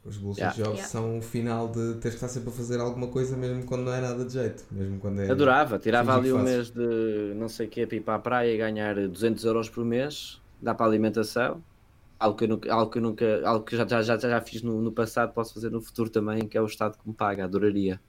[0.05, 0.57] Os bullshit yeah.
[0.57, 0.89] jobs yeah.
[0.89, 3.93] são o final de teres que estar sempre a fazer alguma coisa, mesmo quando não
[3.93, 4.65] é nada de jeito.
[4.69, 8.01] Mesmo quando é Adorava, tirava ali um mês de não sei o que, para ir
[8.01, 11.63] para a praia e ganhar 200 euros por mês, dá para a alimentação.
[12.19, 14.61] Algo que eu nunca, algo que, eu nunca, algo que já, já, já, já fiz
[14.61, 17.45] no, no passado, posso fazer no futuro também, que é o Estado que me paga,
[17.45, 17.99] adoraria.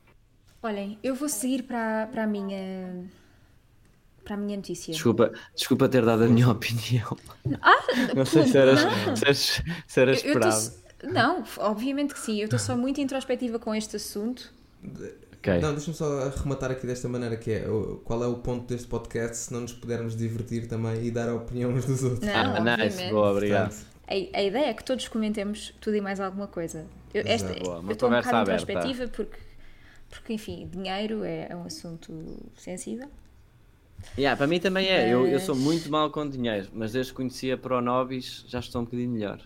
[0.62, 3.04] Olhem, eu vou seguir para, para a minha
[4.24, 4.92] para a minha notícia.
[4.92, 7.16] Desculpa, desculpa ter dado a minha opinião.
[7.60, 7.84] Ah,
[8.16, 10.83] não sei se eras, se eras, se eras eu, esperado.
[11.02, 12.38] Não, obviamente que sim.
[12.38, 14.52] Eu estou só muito introspectiva com este assunto.
[15.38, 15.60] Okay.
[15.60, 17.64] Não, deixa-me só arrematar aqui desta maneira que é
[18.04, 21.34] qual é o ponto deste podcast se não nos pudermos divertir também e dar a
[21.34, 22.22] opinião uns dos outros.
[22.22, 23.74] Não, ah, nice, boa, obrigado.
[24.08, 26.86] A, a, ideia é que todos comentemos tudo e mais alguma coisa.
[27.12, 28.72] Eu, esta, boa, eu estou um bocado aberta.
[28.72, 29.38] introspectiva porque,
[30.08, 33.08] porque, enfim, dinheiro é, é um assunto sensível.
[34.16, 35.02] Yeah, para mim também é.
[35.02, 35.10] Mas...
[35.10, 38.80] Eu, eu sou muito mal com dinheiro, mas desde que conheci a Pronobis já estou
[38.80, 39.40] um bocadinho melhor.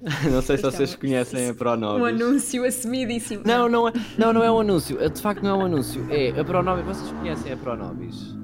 [0.30, 2.02] não sei se vocês conhecem a Pronobis.
[2.02, 3.42] Um anúncio assumidíssimo.
[3.44, 4.96] Não, não é, não, não é um anúncio.
[5.10, 6.06] De facto, não é um anúncio.
[6.10, 6.84] É a Pronobis.
[6.86, 8.34] Vocês conhecem a Pronobis?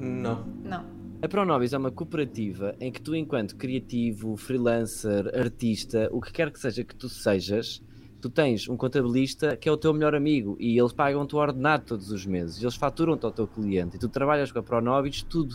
[0.00, 0.44] Não.
[0.64, 0.84] Não.
[1.22, 6.50] A Pronobis é uma cooperativa em que tu, enquanto criativo, freelancer, artista, o que quer
[6.50, 7.82] que seja que tu sejas,
[8.22, 11.84] tu tens um contabilista que é o teu melhor amigo e eles pagam-te o ordenado
[11.84, 15.54] todos os meses, eles faturam-te ao teu cliente e tu trabalhas com a Pronobis tudo.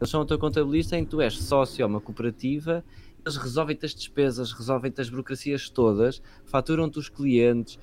[0.00, 2.82] Eles são o teu contabilista em que tu és sócio a uma cooperativa,
[3.24, 7.78] resolvem-te as despesas, resolvem-te as burocracias todas, faturam-te os clientes.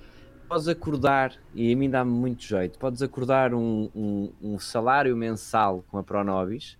[0.47, 5.85] Podes acordar, e a mim dá-me muito jeito, podes acordar um, um, um salário mensal
[5.89, 6.79] com a Pronobis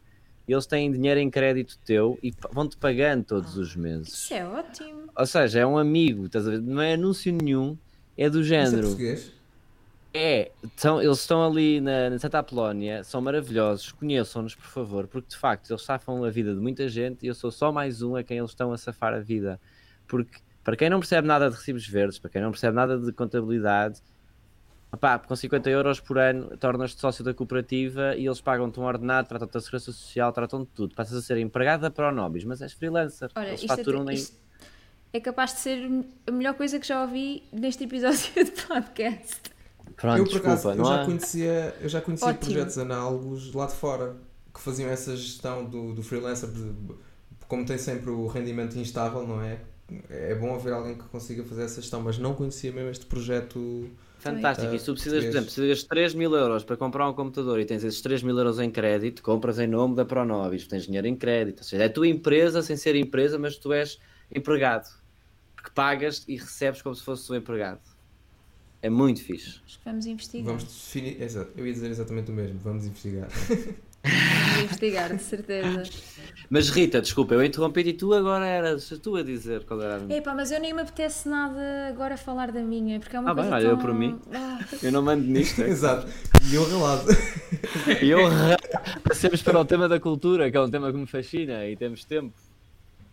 [0.53, 4.09] eles têm dinheiro em crédito teu e vão-te pagando todos os meses.
[4.09, 5.03] Isso é ótimo.
[5.15, 6.61] Ou seja, é um amigo, estás a ver?
[6.61, 7.77] Não é anúncio nenhum,
[8.17, 8.77] é do género.
[8.77, 9.38] Isso é português?
[10.13, 15.29] É, são, eles estão ali na, na Santa Apolónia, são maravilhosos, conheçam-nos por favor, porque
[15.29, 18.15] de facto eles safam a vida de muita gente e eu sou só mais um
[18.15, 19.59] a quem eles estão a safar a vida.
[20.07, 23.11] Porque para quem não percebe nada de recibos verdes, para quem não percebe nada de
[23.11, 24.01] contabilidade,
[24.91, 29.27] Epá, com 50 euros por ano tornas-te sócio da cooperativa e eles pagam-te um ordenado,
[29.27, 30.95] tratam-te da segurança social, tratam-te de tudo.
[30.95, 33.29] Passas a ser empregado da Pronobis, mas és freelancer.
[33.35, 34.27] Olha, eles faturam é, nem...
[35.13, 35.87] é capaz de ser
[36.25, 39.58] a melhor coisa que já ouvi neste episódio de podcast.
[39.95, 43.73] Pronto, eu, por desculpa, acaso, eu, já conhecia, eu já conhecia projetos análogos lá de
[43.73, 44.15] fora
[44.53, 46.71] que faziam essa gestão do, do freelancer, de,
[47.47, 49.59] como tem sempre o rendimento instável, não é?
[50.09, 53.89] É bom haver alguém que consiga fazer essa gestão, mas não conhecia mesmo este projeto
[54.19, 54.75] Fantástico.
[54.75, 57.57] E se tu precisas, por exemplo, precisas de 3 mil euros para comprar um computador
[57.59, 61.07] e tens esses 3 mil euros em crédito, compras em nome da Pronobis, tens dinheiro
[61.07, 61.59] em crédito.
[61.59, 63.97] Ou seja, é a tua empresa sem ser empresa, mas tu és
[64.33, 64.89] empregado.
[65.55, 67.79] Porque pagas e recebes como se fosse o empregado.
[68.81, 69.59] É muito fixe.
[69.65, 70.45] Acho que vamos investigar.
[70.45, 71.21] Vamos definir.
[71.21, 71.51] Exato.
[71.57, 72.59] Eu ia dizer exatamente o mesmo.
[72.59, 73.27] Vamos investigar.
[73.29, 75.83] Vamos investigar, de certeza.
[76.49, 79.99] Mas Rita, desculpa, eu interrompi e tu agora eras tu a dizer qual era a
[79.99, 80.17] minha.
[80.17, 83.35] Epá, mas eu nem me apetece nada agora falar da minha, porque é uma ah,
[83.35, 83.69] coisa bem, tão...
[83.69, 84.19] eu por mim.
[84.33, 84.59] Ah.
[84.81, 85.61] Eu não mando nisto.
[85.61, 85.69] É?
[85.69, 86.07] Exato.
[86.49, 87.05] E eu relado.
[88.01, 88.19] E eu
[89.03, 92.03] Passemos para o tema da cultura, que é um tema que me fascina e temos
[92.03, 92.33] tempo.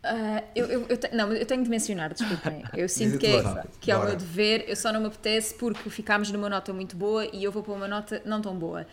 [0.07, 1.15] Uh, eu, eu, eu te...
[1.15, 2.63] não, eu tenho de mencionar, desculpem.
[2.75, 5.91] Eu sinto que é, que é o meu dever, eu só não me apetece porque
[5.91, 8.87] ficámos numa nota muito boa e eu vou para uma nota não tão boa.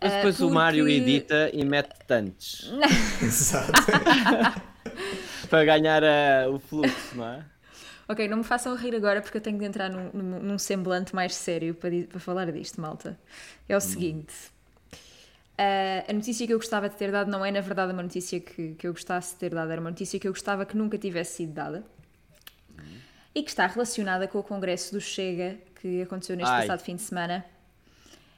[0.00, 0.52] Mas depois uh, porque...
[0.52, 2.70] o Mário edita e mete tantos.
[3.22, 3.72] Exato.
[5.48, 7.44] Para ganhar uh, o fluxo, não é?
[8.08, 11.34] Ok, não me façam rir agora porque eu tenho de entrar num, num semblante mais
[11.34, 13.18] sério para, para, falar disto, malta.
[13.68, 13.80] É o hum.
[13.80, 14.34] seguinte.
[15.58, 18.38] Uh, a notícia que eu gostava de ter dado não é, na verdade, uma notícia
[18.38, 20.96] que, que eu gostasse de ter dado, era uma notícia que eu gostava que nunca
[20.96, 21.84] tivesse sido dada
[22.78, 22.82] hum.
[23.34, 26.60] e que está relacionada com o congresso do Chega que aconteceu neste Ai.
[26.62, 27.44] passado fim de semana.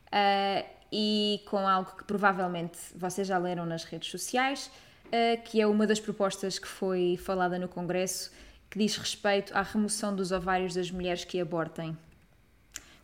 [0.06, 4.70] Uh, e com algo que provavelmente vocês já leram nas redes sociais,
[5.06, 8.32] uh, que é uma das propostas que foi falada no Congresso,
[8.68, 11.96] que diz respeito à remoção dos ovários das mulheres que abortem,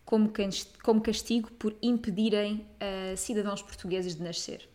[0.07, 0.33] como,
[0.83, 4.67] como castigo por impedirem uh, cidadãos portugueses de nascer.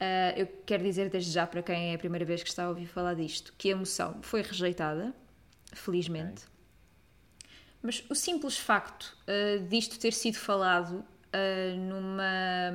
[0.00, 2.68] Uh, eu quero dizer desde já para quem é a primeira vez que está a
[2.70, 5.14] ouvir falar disto que a moção foi rejeitada,
[5.72, 6.42] felizmente.
[6.42, 7.50] Okay.
[7.82, 11.04] Mas o simples facto uh, disto ter sido falado
[11.76, 12.72] numa.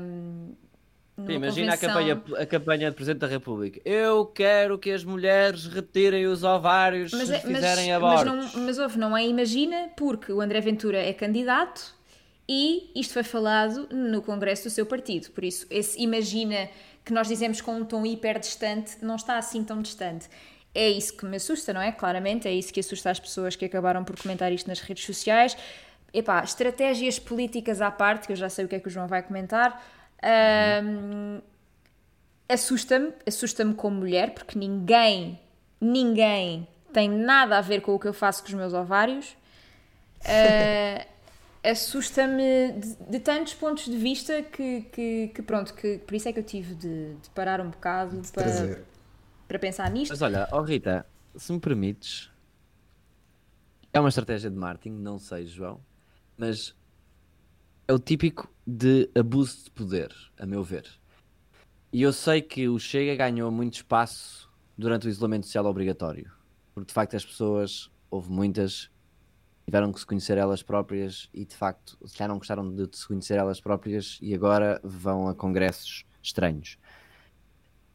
[1.22, 3.82] Numa imagina a campanha, a campanha de Presidente da República.
[3.86, 8.26] Eu quero que as mulheres retirem os ovários mas, se é, fizerem abortos.
[8.26, 9.26] Mas, não, mas houve, não é?
[9.26, 11.94] Imagina, porque o André Ventura é candidato
[12.48, 15.32] e isto foi falado no Congresso do seu partido.
[15.32, 16.70] Por isso, esse imagina
[17.04, 20.28] que nós dizemos com um tom hiper distante não está assim tão distante.
[20.74, 21.92] É isso que me assusta, não é?
[21.92, 25.58] Claramente, é isso que assusta as pessoas que acabaram por comentar isto nas redes sociais
[26.14, 29.08] epá, estratégias políticas à parte, que eu já sei o que é que o João
[29.08, 29.82] vai comentar,
[30.24, 31.42] um,
[32.48, 35.40] assusta-me, assusta-me como mulher, porque ninguém,
[35.80, 39.36] ninguém tem nada a ver com o que eu faço com os meus ovários.
[40.22, 41.06] Uh,
[41.64, 46.34] assusta-me de, de, tantos pontos de vista que, que, que, pronto, que por isso é
[46.34, 48.82] que eu tive de, de parar um bocado para,
[49.48, 50.12] para pensar nisto.
[50.12, 51.06] Mas olha, oh Rita,
[51.36, 52.30] se me permites,
[53.94, 55.80] é uma estratégia de marketing, não sei, João,
[56.38, 56.76] mas
[57.92, 60.88] é o típico de abuso de poder, a meu ver.
[61.92, 66.32] E eu sei que o Chega ganhou muito espaço durante o isolamento social obrigatório,
[66.74, 68.90] porque de facto as pessoas, houve muitas,
[69.66, 73.38] tiveram que se conhecer elas próprias e de facto já não gostaram de se conhecer
[73.38, 76.78] elas próprias e agora vão a congressos estranhos.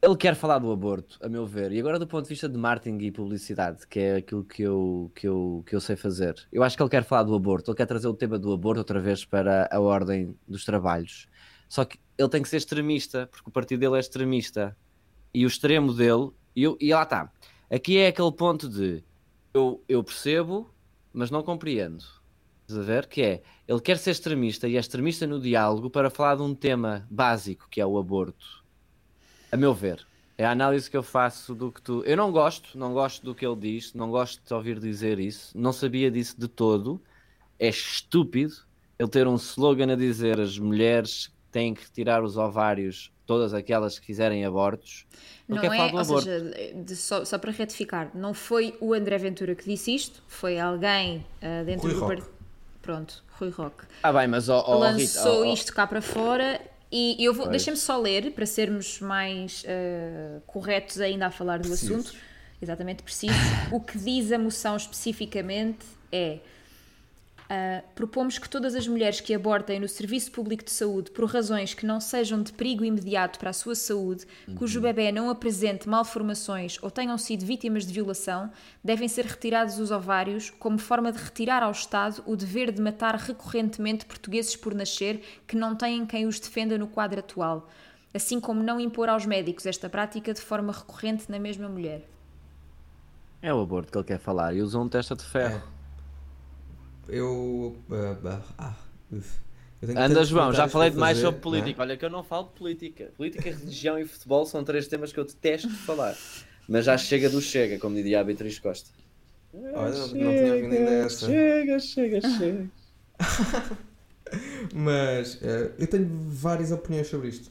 [0.07, 2.57] Ele quer falar do aborto, a meu ver, e agora do ponto de vista de
[2.57, 6.63] marketing e publicidade, que é aquilo que eu, que, eu, que eu sei fazer, eu
[6.63, 9.01] acho que ele quer falar do aborto, ele quer trazer o tema do aborto outra
[9.01, 11.27] vez para a ordem dos trabalhos.
[11.69, 14.77] Só que ele tem que ser extremista, porque o partido dele é extremista.
[15.35, 17.33] E o extremo dele, e, eu, e lá está.
[17.69, 19.03] Aqui é aquele ponto de
[19.53, 20.73] eu, eu percebo,
[21.13, 22.05] mas não compreendo.
[22.63, 23.09] Estás a ver?
[23.09, 26.55] Que é, ele quer ser extremista e é extremista no diálogo para falar de um
[26.55, 28.65] tema básico que é o aborto
[29.51, 30.07] a meu ver.
[30.39, 32.03] É a análise que eu faço do que tu.
[32.05, 35.57] Eu não gosto, não gosto do que ele diz, não gosto de ouvir dizer isso,
[35.57, 37.01] não sabia disso de todo.
[37.59, 38.55] É estúpido
[38.99, 43.99] ele ter um slogan a dizer as mulheres têm que retirar os ovários, todas aquelas
[43.99, 45.07] que quiserem abortos.
[45.49, 46.23] Não, não é, ou aborto.
[46.23, 50.59] seja, de, só, só, para retificar, não foi o André Ventura que disse isto, foi
[50.59, 52.37] alguém uh, dentro Rui do partido.
[52.83, 53.85] Pronto, Rui Roque.
[54.03, 56.61] Ah, bem, mas oh, oh, lançou Rita, oh, isto cá para fora
[57.19, 61.69] e eu vou, deixem-me só ler para sermos mais uh, corretos ainda a falar do
[61.69, 61.95] preciso.
[61.95, 62.15] assunto,
[62.63, 63.35] exatamente preciso.
[63.71, 66.39] o que diz a moção especificamente é
[67.47, 71.75] Uh, propomos que todas as mulheres que abortem no Serviço Público de Saúde por razões
[71.75, 74.57] que não sejam de perigo imediato para a sua saúde, uhum.
[74.57, 78.51] cujo bebê não apresente malformações ou tenham sido vítimas de violação,
[78.83, 83.15] devem ser retirados os ovários como forma de retirar ao Estado o dever de matar
[83.15, 87.69] recorrentemente portugueses por nascer que não têm quem os defenda no quadro atual,
[88.13, 92.09] assim como não impor aos médicos esta prática de forma recorrente na mesma mulher.
[93.41, 95.63] É o aborto que ele quer falar e usam um testa de ferro.
[95.73, 95.76] É
[97.09, 97.77] eu.
[97.89, 98.75] Uh, ah,
[99.97, 101.83] Anda, João, já falei demais sobre política.
[101.83, 103.13] Olha que eu não falo de política.
[103.17, 106.17] Política, religião e futebol são três temas que eu detesto falar.
[106.69, 108.91] Mas já chega do chega, como diria a Beatriz Costa.
[109.53, 111.27] Olha, não, chega, não tinha ouvido ainda essa.
[111.27, 112.71] Chega, chega, chega.
[114.75, 117.51] Mas uh, eu tenho várias opiniões sobre isto.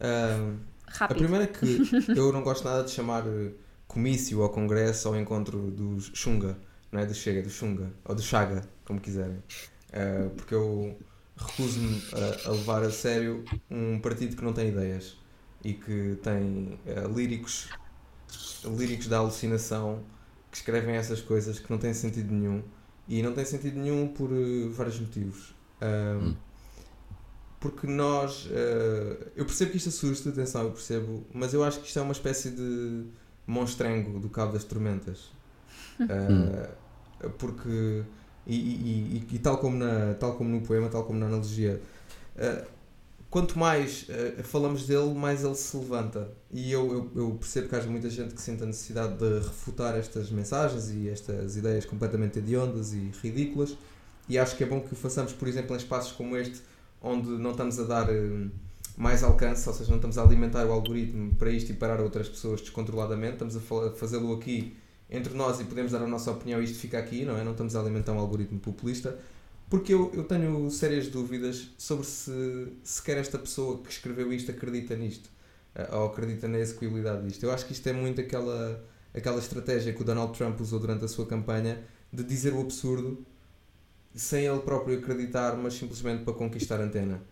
[0.00, 0.58] Uh,
[0.98, 1.82] a primeira é que
[2.16, 3.24] eu não gosto nada de chamar
[3.86, 6.56] comício ou congresso ou encontro dos Xunga
[6.90, 9.42] não é do Chega, do Xunga, ou do Chaga, como quiserem.
[9.88, 10.98] Uh, porque eu
[11.36, 15.16] recuso-me a, a, levar a sério um partido que não tem ideias
[15.64, 17.68] e que tem uh, líricos,
[18.64, 20.02] líricos da alucinação
[20.50, 22.62] que escrevem essas coisas que não têm sentido nenhum
[23.06, 25.54] e não tem sentido nenhum por uh, vários motivos.
[25.82, 26.34] Hum.
[27.60, 28.48] Porque nós.
[29.34, 32.12] eu percebo que isto assusta, atenção, eu percebo, mas eu acho que isto é uma
[32.12, 33.04] espécie de
[33.44, 35.32] monstrengo do Cabo das Tormentas.
[36.00, 38.02] Uh, porque,
[38.46, 41.80] e, e, e, e, tal, como na, tal como no poema, tal como na analogia,
[42.36, 42.66] uh,
[43.30, 46.30] quanto mais uh, falamos dele, mais ele se levanta.
[46.50, 49.96] E eu, eu, eu, percebo que haja muita gente que sente a necessidade de refutar
[49.96, 53.76] estas mensagens e estas ideias completamente hediondas e ridículas.
[54.28, 56.60] E acho que é bom que o façamos, por exemplo, em espaços como este,
[57.02, 58.08] onde não estamos a dar
[58.98, 62.28] mais alcance, ou seja, não estamos a alimentar o algoritmo para isto e parar outras
[62.28, 64.76] pessoas descontroladamente, estamos a fazê-lo aqui
[65.10, 67.44] entre nós e podemos dar a nossa opinião e isto fica aqui, não é?
[67.44, 69.18] Não estamos a alimentar um algoritmo populista,
[69.70, 74.94] porque eu, eu tenho sérias dúvidas sobre se sequer esta pessoa que escreveu isto acredita
[74.96, 75.28] nisto,
[75.74, 77.42] eh, ou acredita na execuibilidade disto.
[77.44, 78.84] Eu acho que isto é muito aquela,
[79.14, 81.78] aquela estratégia que o Donald Trump usou durante a sua campanha
[82.12, 83.24] de dizer o absurdo
[84.14, 87.22] sem ele próprio acreditar, mas simplesmente para conquistar a antena.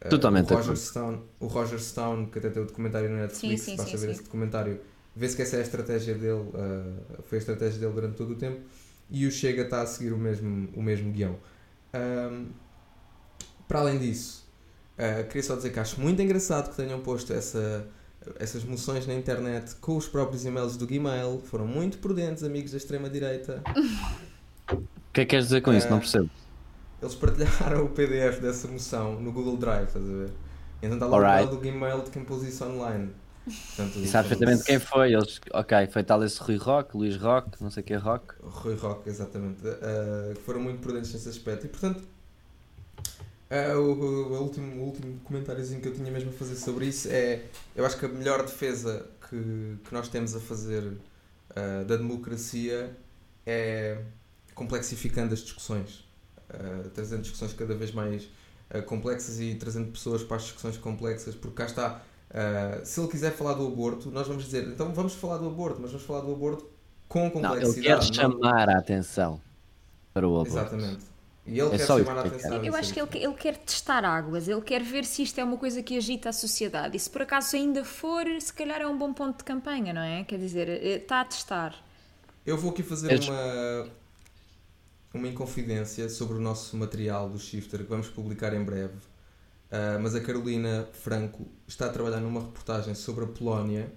[0.00, 0.52] Eh, Totalmente.
[0.52, 3.76] o, Roger Stone, o Roger Stone, que até tem o documentário no Netflix, sim, sim,
[3.76, 4.12] basta sim, ver sim.
[4.12, 4.80] esse documentário,
[5.14, 8.36] Vê-se que essa é a estratégia dele, uh, foi a estratégia dele durante todo o
[8.36, 8.60] tempo
[9.10, 11.36] e o Chega está a seguir o mesmo, o mesmo guião.
[11.92, 12.46] Um,
[13.66, 14.46] para além disso,
[14.96, 17.86] uh, queria só dizer que acho muito engraçado que tenham posto essa,
[18.38, 21.42] essas moções na internet com os próprios e-mails do Gmail.
[21.44, 23.62] Foram muito prudentes, amigos da extrema-direita.
[24.72, 25.88] O que é que queres dizer com isso?
[25.88, 26.30] Não ah, percebo.
[27.02, 30.30] Eles partilharam o PDF dessa moção no Google Drive, estás a ver?
[30.82, 33.10] Então está lá o do Gmail de quem pôs isso online.
[33.50, 35.12] Portanto, e sabe perfeitamente quem foi.
[35.12, 38.34] Eles, ok, foi tal esse Rui Rock, Luís Rock, não sei o que é Rock.
[38.42, 39.66] Rui Rock, exatamente.
[39.66, 41.66] Uh, foram muito prudentes nesse aspecto.
[41.66, 42.02] E portanto,
[43.50, 47.08] uh, o, o, último, o último comentáriozinho que eu tinha mesmo a fazer sobre isso
[47.10, 47.44] é:
[47.74, 52.96] eu acho que a melhor defesa que, que nós temos a fazer uh, da democracia
[53.46, 53.98] é
[54.54, 56.04] complexificando as discussões,
[56.92, 58.28] trazendo discussões cada vez mais
[58.84, 62.02] complexas e trazendo pessoas para as discussões complexas, porque cá está.
[62.84, 65.90] Se ele quiser falar do aborto, nós vamos dizer, então vamos falar do aborto, mas
[65.90, 66.68] vamos falar do aborto
[67.08, 67.64] com complexidade.
[67.64, 68.74] Não, ele quer chamar não...
[68.74, 69.40] a atenção
[70.14, 70.58] para o aborto.
[70.58, 71.10] Exatamente.
[71.46, 72.64] E ele é quer chamar a atenção.
[72.64, 75.56] Eu acho que ele, ele quer testar águas, ele quer ver se isto é uma
[75.56, 76.96] coisa que agita a sociedade.
[76.96, 80.02] E se por acaso ainda for, se calhar é um bom ponto de campanha, não
[80.02, 80.22] é?
[80.24, 81.74] Quer dizer, eh, está a testar.
[82.46, 83.88] Eu vou aqui fazer uma,
[85.14, 88.94] uma inconfidência sobre o nosso material do Shifter que vamos publicar em breve.
[89.70, 93.92] Uh, mas a Carolina Franco está a trabalhar numa reportagem sobre a Polónia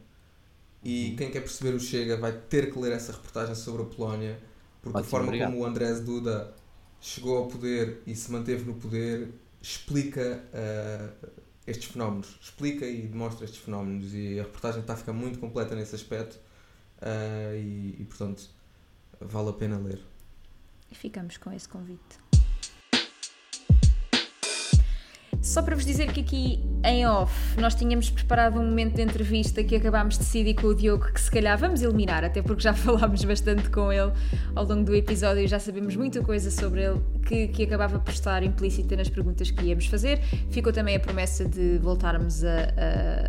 [0.84, 1.16] e uhum.
[1.16, 4.40] quem quer perceber o Chega vai ter que ler essa reportagem sobre a Polónia
[4.84, 5.52] porque Ótimo, a forma obrigado.
[5.52, 6.54] como o Andrés Duda
[7.00, 11.30] chegou ao poder e se manteve no poder, explica uh,
[11.66, 12.38] estes fenómenos.
[12.42, 14.14] Explica e demonstra estes fenómenos.
[14.14, 16.36] E a reportagem está a ficar muito completa nesse aspecto.
[17.02, 18.50] Uh, e, e, portanto,
[19.20, 20.02] vale a pena ler.
[20.92, 22.23] E ficamos com esse convite.
[25.44, 29.64] Só para vos dizer que aqui em off nós tínhamos preparado um momento de entrevista
[29.64, 32.74] que acabámos de decidir com o Diogo que se calhar vamos eliminar, até porque já
[32.76, 34.12] falámos bastante com ele
[34.56, 38.14] ao longo do episódio e já sabemos muita coisa sobre ele que, que acabava por
[38.14, 40.20] estar implícita nas perguntas que íamos fazer.
[40.50, 42.50] Ficou também a promessa de voltarmos a,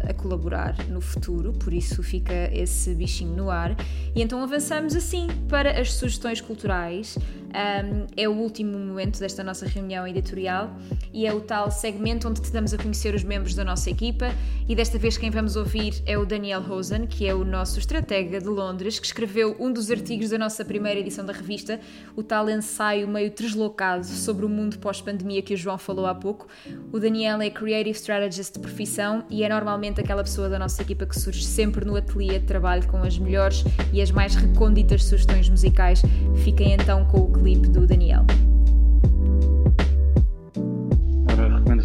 [0.09, 3.76] a, a colaborar no futuro, por isso fica esse bichinho no ar.
[4.14, 7.16] E então avançamos assim para as sugestões culturais.
[7.55, 10.76] Um, é o último momento desta nossa reunião editorial
[11.12, 14.32] e é o tal segmento onde te damos a conhecer os membros da nossa equipa.
[14.66, 18.40] E desta vez quem vamos ouvir é o Daniel Rosen, que é o nosso estratega
[18.40, 21.78] de Londres, que escreveu um dos artigos da nossa primeira edição da revista,
[22.16, 26.47] o tal ensaio meio deslocado sobre o mundo pós-pandemia que o João falou há pouco.
[26.92, 31.05] O Daniel é Creative Strategist de profissão e é normalmente aquela pessoa da nossa equipa
[31.05, 35.49] que surge sempre no ateliê de trabalho com as melhores e as mais recônditas sugestões
[35.49, 36.01] musicais.
[36.45, 38.24] Fiquem então com o clipe do Daniel.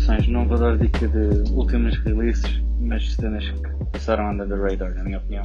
[0.10, 0.28] Recomendações.
[0.28, 5.04] Não vou dar dica de últimas releases, mas cenas que passaram under the radar, na
[5.04, 5.44] minha opinião.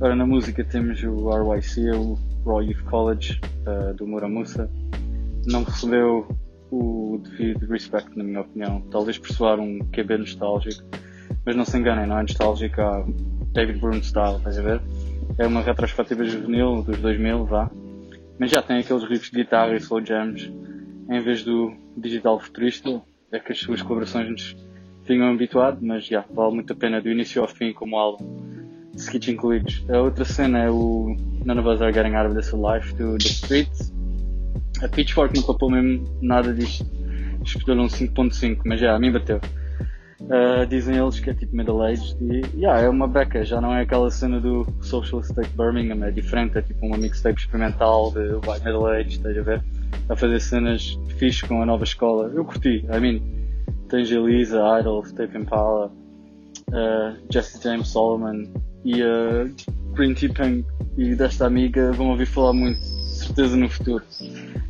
[0.00, 4.70] Ora, na música temos o RYC, o Raw Youth College, uh, do Muramusa.
[5.46, 6.28] Não recebeu
[6.70, 8.80] o devido respect, na minha opinião.
[8.90, 10.84] Talvez por soar um QB nostálgico,
[11.44, 13.04] mas não se enganem, não é nostálgico a
[13.52, 14.80] David Bruno style, estás a ver?
[15.38, 17.70] É uma retrospectiva juvenil dos 2000, vá
[18.40, 20.48] mas já tem aqueles riffs de guitarra e slow jams
[21.10, 23.02] em vez do digital futurista,
[23.32, 24.56] é que as suas colaborações nos
[25.06, 28.24] tinham habituado, mas já vale muito a pena do início ao fim como álbum,
[28.96, 29.84] skits incluídos.
[29.88, 33.18] A outra cena é o None of Us Are Getting Out of This Alive do
[33.18, 33.92] The Streets.
[34.82, 36.86] A Pitchfork não papou mesmo nada disto,
[37.44, 39.40] espetou um 5.5, mas já, a mim bateu.
[40.20, 43.82] Uh, dizem eles que é tipo middle-aged e yeah, é uma beca, já não é
[43.82, 48.58] aquela cena do Social State Birmingham, é diferente, é tipo uma mixtape experimental de vai
[48.58, 49.64] middle-aged, estás a ver?
[50.08, 52.30] A fazer cenas fixe com a nova escola.
[52.34, 53.20] Eu curti, I mean,
[53.88, 55.92] tens Elisa, Idol, Stephen Impala,
[56.68, 58.44] uh, Jesse James Solomon
[58.84, 59.54] e uh,
[59.94, 60.64] Green Tea Punk
[60.96, 64.04] e desta amiga vão ouvir falar muito, certeza no futuro.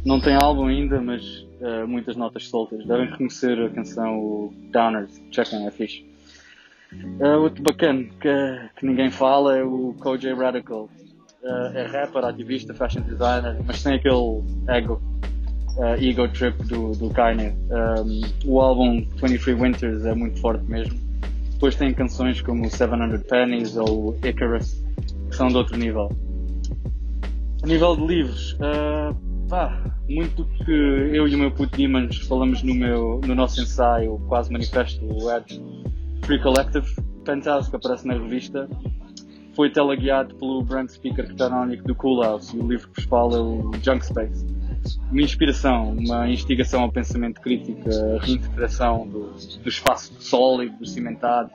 [0.04, 1.22] Não tem álbum ainda, mas
[1.60, 2.84] uh, muitas notas soltas.
[2.86, 6.06] Devem reconhecer a canção o Downers, checkem, é fixe.
[6.92, 10.88] Uh, outro bacana que, que, ninguém fala é o Koj Radical.
[11.42, 15.00] É rapper, ativista, fashion designer, mas tem aquele ego,
[15.76, 17.54] uh, ego trip do, do Kanye.
[17.70, 20.98] Um, o álbum 23 Winters é muito forte mesmo.
[21.52, 24.84] Depois tem canções como 700 Pennies ou Icarus,
[25.30, 26.10] que são de outro nível.
[27.62, 29.14] A nível de livros, uh,
[29.48, 33.60] pá, muito do que eu e o meu puto Demons falamos no, meu, no nosso
[33.60, 35.60] ensaio, quase manifesto, o Edge
[36.24, 36.86] Free Collective,
[37.24, 38.68] que aparece na revista,
[39.58, 43.38] foi teleguiado pelo brand speaker canónico do Cool House e o livro que vos fala
[43.38, 44.46] é o Junk Space.
[45.10, 51.50] Uma inspiração, uma instigação ao pensamento crítico, a reinterpretação do, do espaço sólido, do cimentado,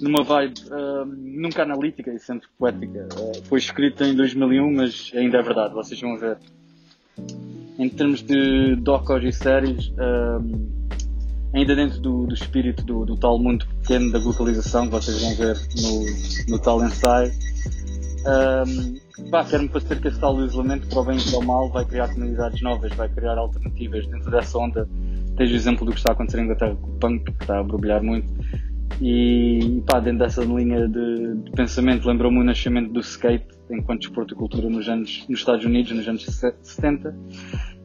[0.00, 3.08] numa vibe uh, nunca analítica e sempre poética.
[3.12, 6.38] Uh, foi escrita em 2001, mas ainda é verdade, vocês vão ver.
[7.76, 10.86] Em termos de docos e séries, um,
[11.56, 15.34] ainda dentro do, do espírito do, do, tal mundo pequeno da globalização que vocês vão
[15.34, 17.32] ver no, no tal ensaio,
[18.26, 21.70] um, pá, quero-me parecer que esse tal isolamento, para o bem e para o mal,
[21.70, 24.06] vai criar comunidades novas, vai criar alternativas.
[24.06, 24.88] Dentro dessa onda,
[25.36, 27.60] tens o exemplo do que está a acontecer em Inglaterra com o punk, que está
[27.60, 28.28] a borbulhar muito.
[29.00, 34.34] E pá, dentro dessa linha de, de pensamento, lembrou-me o nascimento do skate enquanto desporto
[34.34, 36.24] e cultura nos, anos, nos Estados Unidos, nos anos
[36.62, 37.14] 70.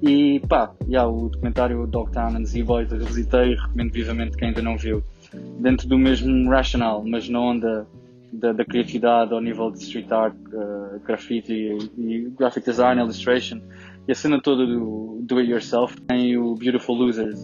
[0.01, 4.77] E pá, yeah, o documentário Dogtown and Z-Boys eu e recomendo vivamente quem ainda não
[4.77, 5.03] viu.
[5.59, 7.87] Dentro do mesmo rational, mas na onda
[8.33, 13.61] da, da, criatividade ao nível de street art, uh, graffiti e, e, graphic design, illustration
[14.07, 17.43] e a cena toda do do it yourself tem o Beautiful Losers.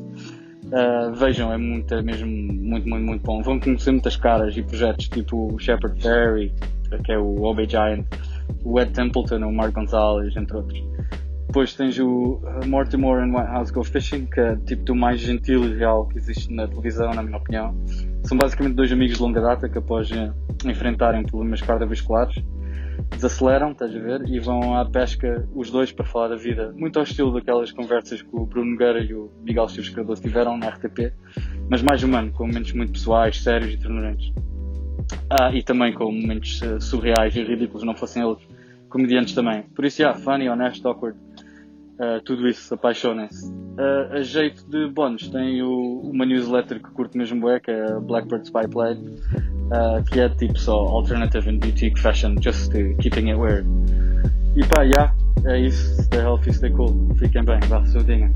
[0.67, 3.41] Uh, vejam, é muito, é mesmo muito, muito, muito bom.
[3.41, 6.51] Vão conhecer muitas caras e projetos tipo o Shepard Fairey,
[7.05, 8.05] que é o Obey Giant,
[8.63, 10.83] o Ed Templeton, o Mark Gonzalez, entre outros.
[11.47, 15.77] Depois tens o Mortimer and Whitehouse Go Fishing, que é tipo do mais gentil e
[15.77, 17.73] real que existe na televisão, na minha opinião.
[18.25, 20.31] São basicamente dois amigos de longa data que após eh,
[20.65, 22.43] enfrentarem problemas cardiovasculares
[23.11, 26.73] desaceleram, estás a ver, e vão à pesca os dois para falar da vida.
[26.75, 30.57] Muito ao estilo daquelas conversas que o Bruno Nogueira e o Miguel Silves Cardoso tiveram
[30.57, 31.13] na RTP,
[31.69, 34.33] mas mais humano, com momentos muito pessoais, sérios e ternurentos.
[35.29, 38.39] Ah, e também com momentos uh, surreais e ridículos, não fossem eles
[38.89, 39.63] comediantes também.
[39.75, 41.17] Por isso, yeah, funny, honest, awkward,
[41.99, 43.47] uh, tudo isso, apaixonem-se.
[43.47, 47.91] Uh, a jeito de bónus, tem o, uma newsletter que curto mesmo bem, que é
[47.91, 52.71] a Blackbird Spy Play, uh, que é tipo só alternative and boutique fashion, just
[53.01, 53.67] keeping it weird.
[54.55, 55.13] E pá, yeah,
[55.45, 58.31] é isso, stay healthy, stay cool, fiquem bem, vá, saudinha.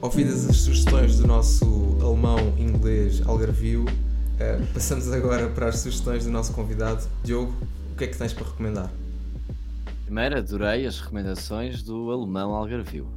[0.00, 1.64] Ouvidas as sugestões do nosso
[2.02, 7.04] alemão, inglês, algarvio, uh, passamos agora para as sugestões do nosso convidado.
[7.22, 7.54] Diogo,
[7.92, 8.90] o que é que tens para recomendar?
[10.12, 13.10] Primeiro, adorei as recomendações do alemão algarvio.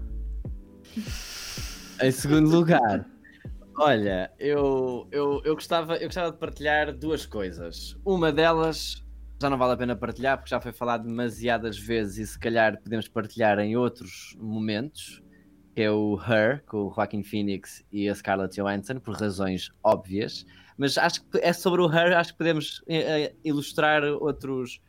[2.02, 3.06] em segundo lugar,
[3.78, 8.00] olha, eu, eu, eu, gostava, eu gostava de partilhar duas coisas.
[8.06, 9.04] Uma delas
[9.42, 12.82] já não vale a pena partilhar porque já foi falado demasiadas vezes e se calhar
[12.82, 15.22] podemos partilhar em outros momentos.
[15.76, 20.46] Que é o Her, com o Joaquin Phoenix e a Scarlett Johansson, por razões óbvias.
[20.78, 24.80] Mas acho que é sobre o Her, acho que podemos eh, eh, ilustrar outros,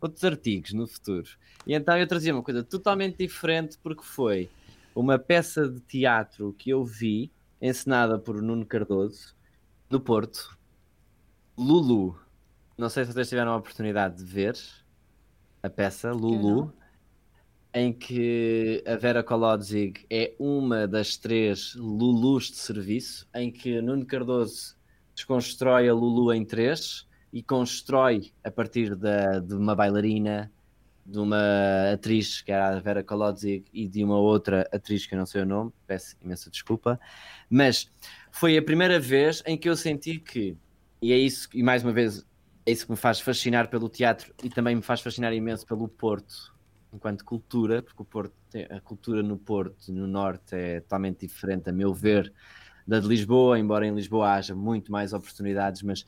[0.00, 1.28] outros artigos no futuro.
[1.66, 4.48] E então eu trazia uma coisa totalmente diferente porque foi
[4.94, 7.30] uma peça de teatro que eu vi,
[7.60, 9.34] encenada por Nuno Cardoso,
[9.90, 10.56] no Porto,
[11.56, 12.18] Lulu.
[12.76, 14.56] Não sei se vocês tiveram a oportunidade de ver
[15.62, 16.72] a peça Lulu,
[17.74, 24.06] em que a Vera Kolodzig é uma das três Lulus de serviço, em que Nuno
[24.06, 24.76] Cardoso
[25.14, 30.50] desconstrói a Lulu em três e constrói a partir da, de uma bailarina,
[31.04, 35.18] de uma atriz que era a Vera Kolodzig e de uma outra atriz que eu
[35.18, 37.00] não sei o nome, peço imensa desculpa,
[37.48, 37.90] mas
[38.30, 40.54] foi a primeira vez em que eu senti que,
[41.00, 42.26] e é isso, e mais uma vez,
[42.66, 45.88] é isso que me faz fascinar pelo teatro e também me faz fascinar imenso pelo
[45.88, 46.54] Porto,
[46.92, 48.34] enquanto cultura, porque o Porto,
[48.70, 52.30] a cultura no Porto, no Norte, é totalmente diferente, a meu ver,
[52.86, 56.06] da de Lisboa, embora em Lisboa haja muito mais oportunidades, mas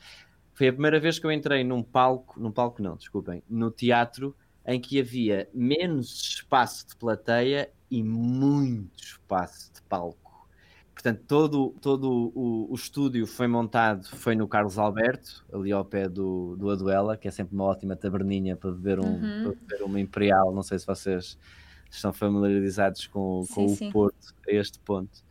[0.60, 4.36] foi a primeira vez que eu entrei num palco, num palco não, desculpem, no teatro
[4.66, 10.46] em que havia menos espaço de plateia e muito espaço de palco.
[10.92, 16.10] Portanto, todo, todo o, o estúdio foi montado, foi no Carlos Alberto, ali ao pé
[16.10, 19.42] do, do Aduela, que é sempre uma ótima taberninha para beber, um, uhum.
[19.44, 20.52] para beber uma imperial.
[20.52, 21.38] Não sei se vocês
[21.90, 23.88] estão familiarizados com, sim, com sim.
[23.88, 25.24] o Porto a este ponto.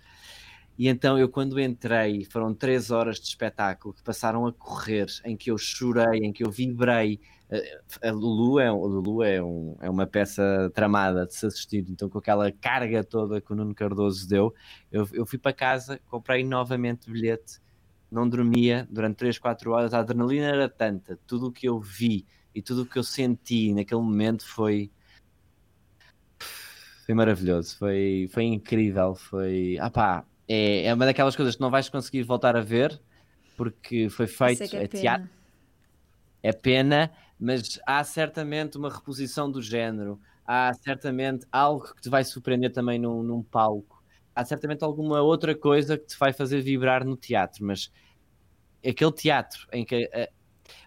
[0.80, 5.36] E então eu quando entrei, foram três horas de espetáculo que passaram a correr, em
[5.36, 7.20] que eu chorei, em que eu vibrei.
[7.50, 11.86] Eh, a Lulu, é, a Lulu é, um, é uma peça tramada de se assistir,
[11.90, 14.56] então com aquela carga toda que o Nuno Cardoso deu,
[14.90, 17.60] eu, eu fui para casa, comprei novamente bilhete,
[18.10, 22.26] não dormia durante 3, 4 horas, a adrenalina era tanta, tudo o que eu vi
[22.56, 24.90] e tudo o que eu senti naquele momento foi
[27.06, 31.70] foi maravilhoso, foi, foi incrível, foi, ah pá, é, é uma daquelas coisas que não
[31.70, 33.00] vais conseguir voltar a ver
[33.56, 35.30] porque foi feito é, é teatro.
[36.42, 42.24] É pena, mas há certamente uma reposição do género, há certamente algo que te vai
[42.24, 44.02] surpreender também num, num palco,
[44.34, 47.92] há certamente alguma outra coisa que te vai fazer vibrar no teatro, mas
[48.78, 50.34] aquele teatro em que uh,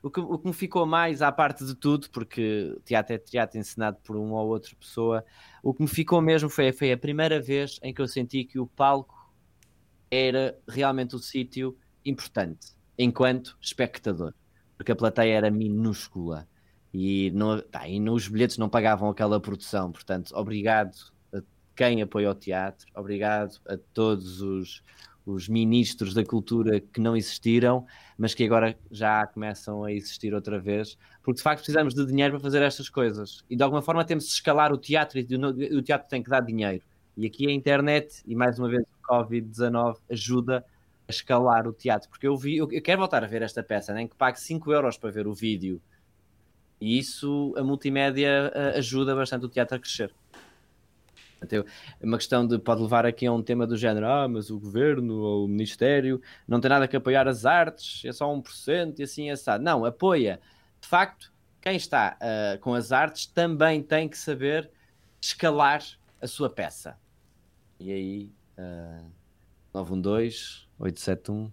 [0.03, 3.59] o que, o que me ficou mais à parte de tudo, porque teatro é teatro
[3.59, 5.23] ensinado por uma ou outra pessoa,
[5.63, 8.59] o que me ficou mesmo foi, foi a primeira vez em que eu senti que
[8.59, 9.22] o palco
[10.13, 11.75] era realmente o sítio
[12.05, 14.35] importante enquanto espectador,
[14.77, 16.47] porque a plateia era minúscula
[16.93, 19.91] e, não, pá, e os bilhetes não pagavam aquela produção.
[19.91, 20.95] Portanto, obrigado
[21.35, 21.41] a
[21.75, 24.83] quem apoia o teatro, obrigado a todos os,
[25.25, 27.87] os ministros da cultura que não existiram,
[28.19, 32.35] mas que agora já começam a existir outra vez, porque de facto precisamos de dinheiro
[32.35, 35.83] para fazer estas coisas e de alguma forma temos de escalar o teatro e o
[35.83, 36.85] teatro tem que dar dinheiro.
[37.17, 40.65] E aqui a internet, e mais uma vez Covid-19 ajuda
[41.07, 42.09] a escalar o teatro.
[42.09, 44.97] Porque eu vi, eu, quero voltar a ver esta peça, nem que pague 5 euros
[44.97, 45.81] para ver o vídeo.
[46.81, 50.13] E isso, a multimédia ajuda bastante o teatro a crescer.
[52.01, 54.59] É uma questão de pode levar aqui a um tema do género, ah, mas o
[54.59, 59.03] governo ou o ministério não tem nada que apoiar as artes, é só 1% e
[59.03, 59.63] assim assado.
[59.63, 60.41] Não, apoia.
[60.81, 64.71] De facto, quem está uh, com as artes também tem que saber
[65.21, 65.83] escalar
[66.21, 66.97] a sua peça.
[67.85, 69.05] E aí, uh,
[69.75, 71.51] 912, 871.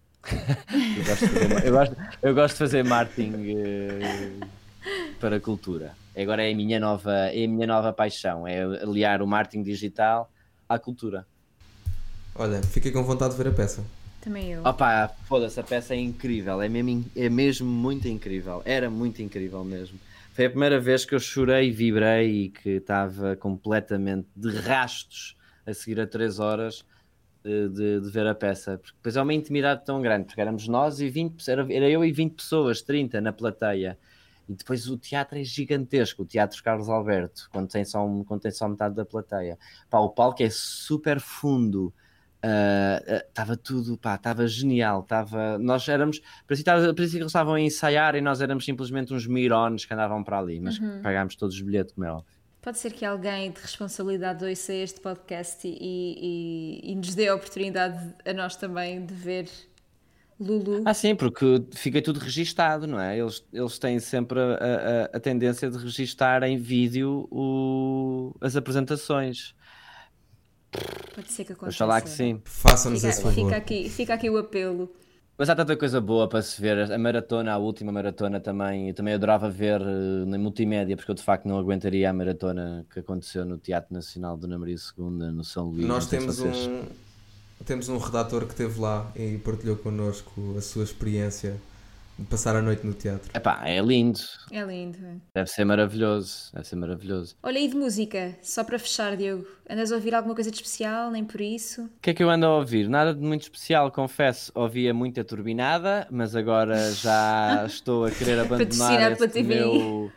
[0.96, 4.48] eu, gosto de fazer, eu, gosto, eu gosto de fazer marketing uh,
[5.20, 5.96] para a cultura.
[6.16, 10.32] Agora é a minha nova, é a minha nova paixão, é aliar o marketing digital
[10.68, 11.26] à cultura.
[12.36, 13.84] Olha, fiquei com vontade de ver a peça.
[14.22, 14.64] Também eu.
[14.64, 19.64] Opa, foda-se, a peça é incrível, é mesmo, é mesmo muito incrível, era muito incrível
[19.64, 19.98] mesmo.
[20.36, 25.74] Foi a primeira vez que eu chorei, vibrei e que estava completamente de rastos a
[25.74, 26.86] seguir a 3 horas
[27.44, 28.78] de, de, de, ver a peça.
[28.78, 32.04] Porque depois é uma intimidade tão grande, porque éramos nós e 20, era, era eu
[32.04, 33.98] e 20 pessoas, 30 na plateia.
[34.48, 38.42] E depois o teatro é gigantesco, o Teatro Carlos Alberto, quando tem só, um, quando
[38.42, 39.60] tem só metade da plateia.
[39.90, 41.94] Pá, o palco é super fundo,
[42.42, 47.54] estava uh, uh, tudo, pá, estava genial, estava, nós éramos, parecia, parecia que eles estavam
[47.54, 51.00] a ensaiar e nós éramos simplesmente uns mirones que andavam para ali, mas uhum.
[51.04, 52.39] pagámos todos os bilhetes, como é óbvio.
[52.70, 57.34] Pode ser que alguém de responsabilidade ouça este podcast e, e, e nos dê a
[57.34, 59.50] oportunidade a nós também de ver
[60.40, 60.84] Lulu.
[60.86, 63.18] Ah, sim, porque fica tudo registado, não é?
[63.18, 64.44] Eles, eles têm sempre a,
[65.14, 69.56] a, a tendência de registar em vídeo o, as apresentações.
[71.16, 71.76] Pode ser que aconteça.
[71.76, 72.40] Oxalá que sim.
[72.46, 73.46] Façam-nos esse favor.
[73.46, 74.96] Fica aqui, fica aqui o apelo.
[75.40, 76.92] Mas há tanta coisa boa para se ver.
[76.92, 81.16] A maratona, a última maratona também, eu também adorava ver uh, na multimédia, porque eu
[81.16, 85.06] de facto não aguentaria a maratona que aconteceu no Teatro Nacional de Dona Maria II,
[85.32, 85.88] no São Luís.
[85.88, 86.68] Nós temos vocês...
[86.68, 86.84] um
[87.66, 91.56] temos um redator que esteve lá e partilhou connosco a sua experiência
[92.26, 93.30] passar a noite no teatro.
[93.34, 94.20] Epá, é lindo.
[94.52, 94.98] É lindo.
[95.34, 96.52] Deve ser maravilhoso.
[96.54, 97.36] Deve ser maravilhoso.
[97.44, 98.38] Olha, e de música?
[98.42, 99.46] Só para fechar, Diogo.
[99.70, 101.12] Andas a ouvir alguma coisa de especial?
[101.12, 101.84] Nem por isso?
[101.84, 102.90] O que é que eu ando a ouvir?
[102.90, 104.52] Nada de muito especial, confesso.
[104.56, 110.12] Ouvia muita turbinada, mas agora já estou a querer abandonar esse meu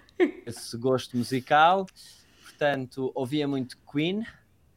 [0.47, 1.87] esse gosto musical.
[2.43, 4.25] Portanto, ouvia muito Queen,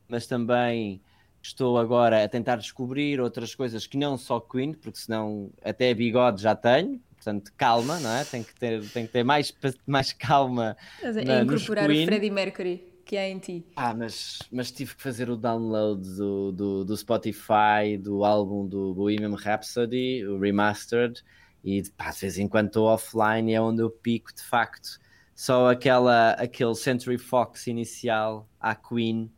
[0.08, 1.02] mas também
[1.46, 6.42] Estou agora a tentar descobrir outras coisas que não só Queen, porque senão até bigode
[6.42, 8.24] já tenho, portanto, calma, não é?
[8.24, 9.52] Tem que ter, tem que ter mais,
[9.88, 10.78] mais calma.
[11.02, 13.66] Mas é na, incorporar o Freddie Mercury que há em ti.
[13.76, 18.94] Ah, mas, mas tive que fazer o download do, do, do Spotify, do álbum do
[18.96, 21.24] Bohemian Rhapsody, o Remastered,
[21.64, 25.00] e pá, de vez em quando estou offline é onde eu pico de facto.
[25.36, 29.32] Só aquela, aquele Century Fox inicial à Queen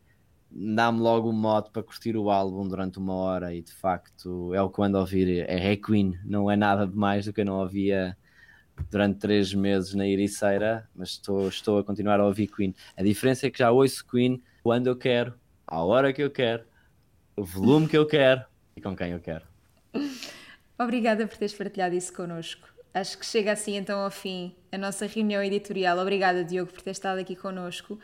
[0.50, 4.62] dá-me logo um modo para curtir o álbum durante uma hora e de facto é
[4.62, 5.46] o que eu ando a ouvir.
[5.48, 8.16] É, é Queen, não é nada mais do que eu não ouvia
[8.90, 12.74] durante três meses na Ericeira, mas estou, estou a continuar a ouvir Queen.
[12.96, 15.34] A diferença é que já ouço Queen quando eu quero,
[15.66, 16.64] à hora que eu quero,
[17.36, 18.44] o volume que eu quero
[18.76, 19.44] e com quem eu quero.
[20.78, 22.68] Obrigada por teres partilhado isso connosco.
[22.94, 25.98] Acho que chega assim então ao fim a nossa reunião editorial.
[25.98, 27.98] Obrigada, Diogo, por ter estado aqui connosco.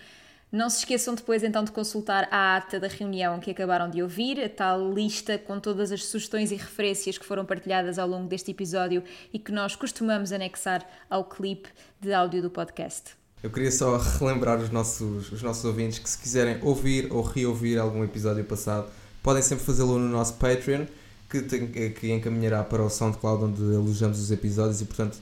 [0.55, 4.41] Não se esqueçam depois então de consultar a ata da reunião que acabaram de ouvir,
[4.41, 8.53] a tal lista com todas as sugestões e referências que foram partilhadas ao longo deste
[8.53, 9.03] episódio
[9.33, 11.69] e que nós costumamos anexar ao clipe
[12.01, 13.17] de áudio do podcast.
[13.43, 17.77] Eu queria só relembrar os nossos, os nossos ouvintes que se quiserem ouvir ou reouvir
[17.77, 18.89] algum episódio passado,
[19.25, 20.85] podem sempre fazê-lo no nosso Patreon,
[21.29, 25.19] que, tem, que encaminhará para o SoundCloud onde alojamos os episódios e portanto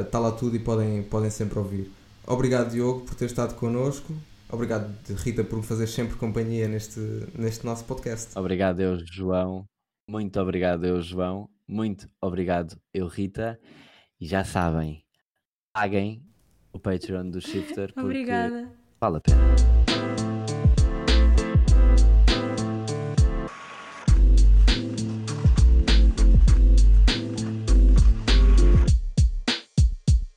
[0.00, 1.90] está uh, lá tudo e podem, podem sempre ouvir.
[2.24, 4.14] Obrigado Diogo por ter estado connosco
[4.52, 7.00] Obrigado, Rita, por me fazer sempre companhia neste,
[7.36, 8.36] neste nosso podcast.
[8.38, 9.64] Obrigado, eu, João.
[10.08, 11.48] Muito obrigado, eu, João.
[11.68, 13.58] Muito obrigado, eu, Rita.
[14.20, 15.02] E já sabem,
[15.72, 16.22] paguem
[16.72, 18.70] o Patreon do Shifter porque Obrigada.
[19.00, 19.89] vale a pena.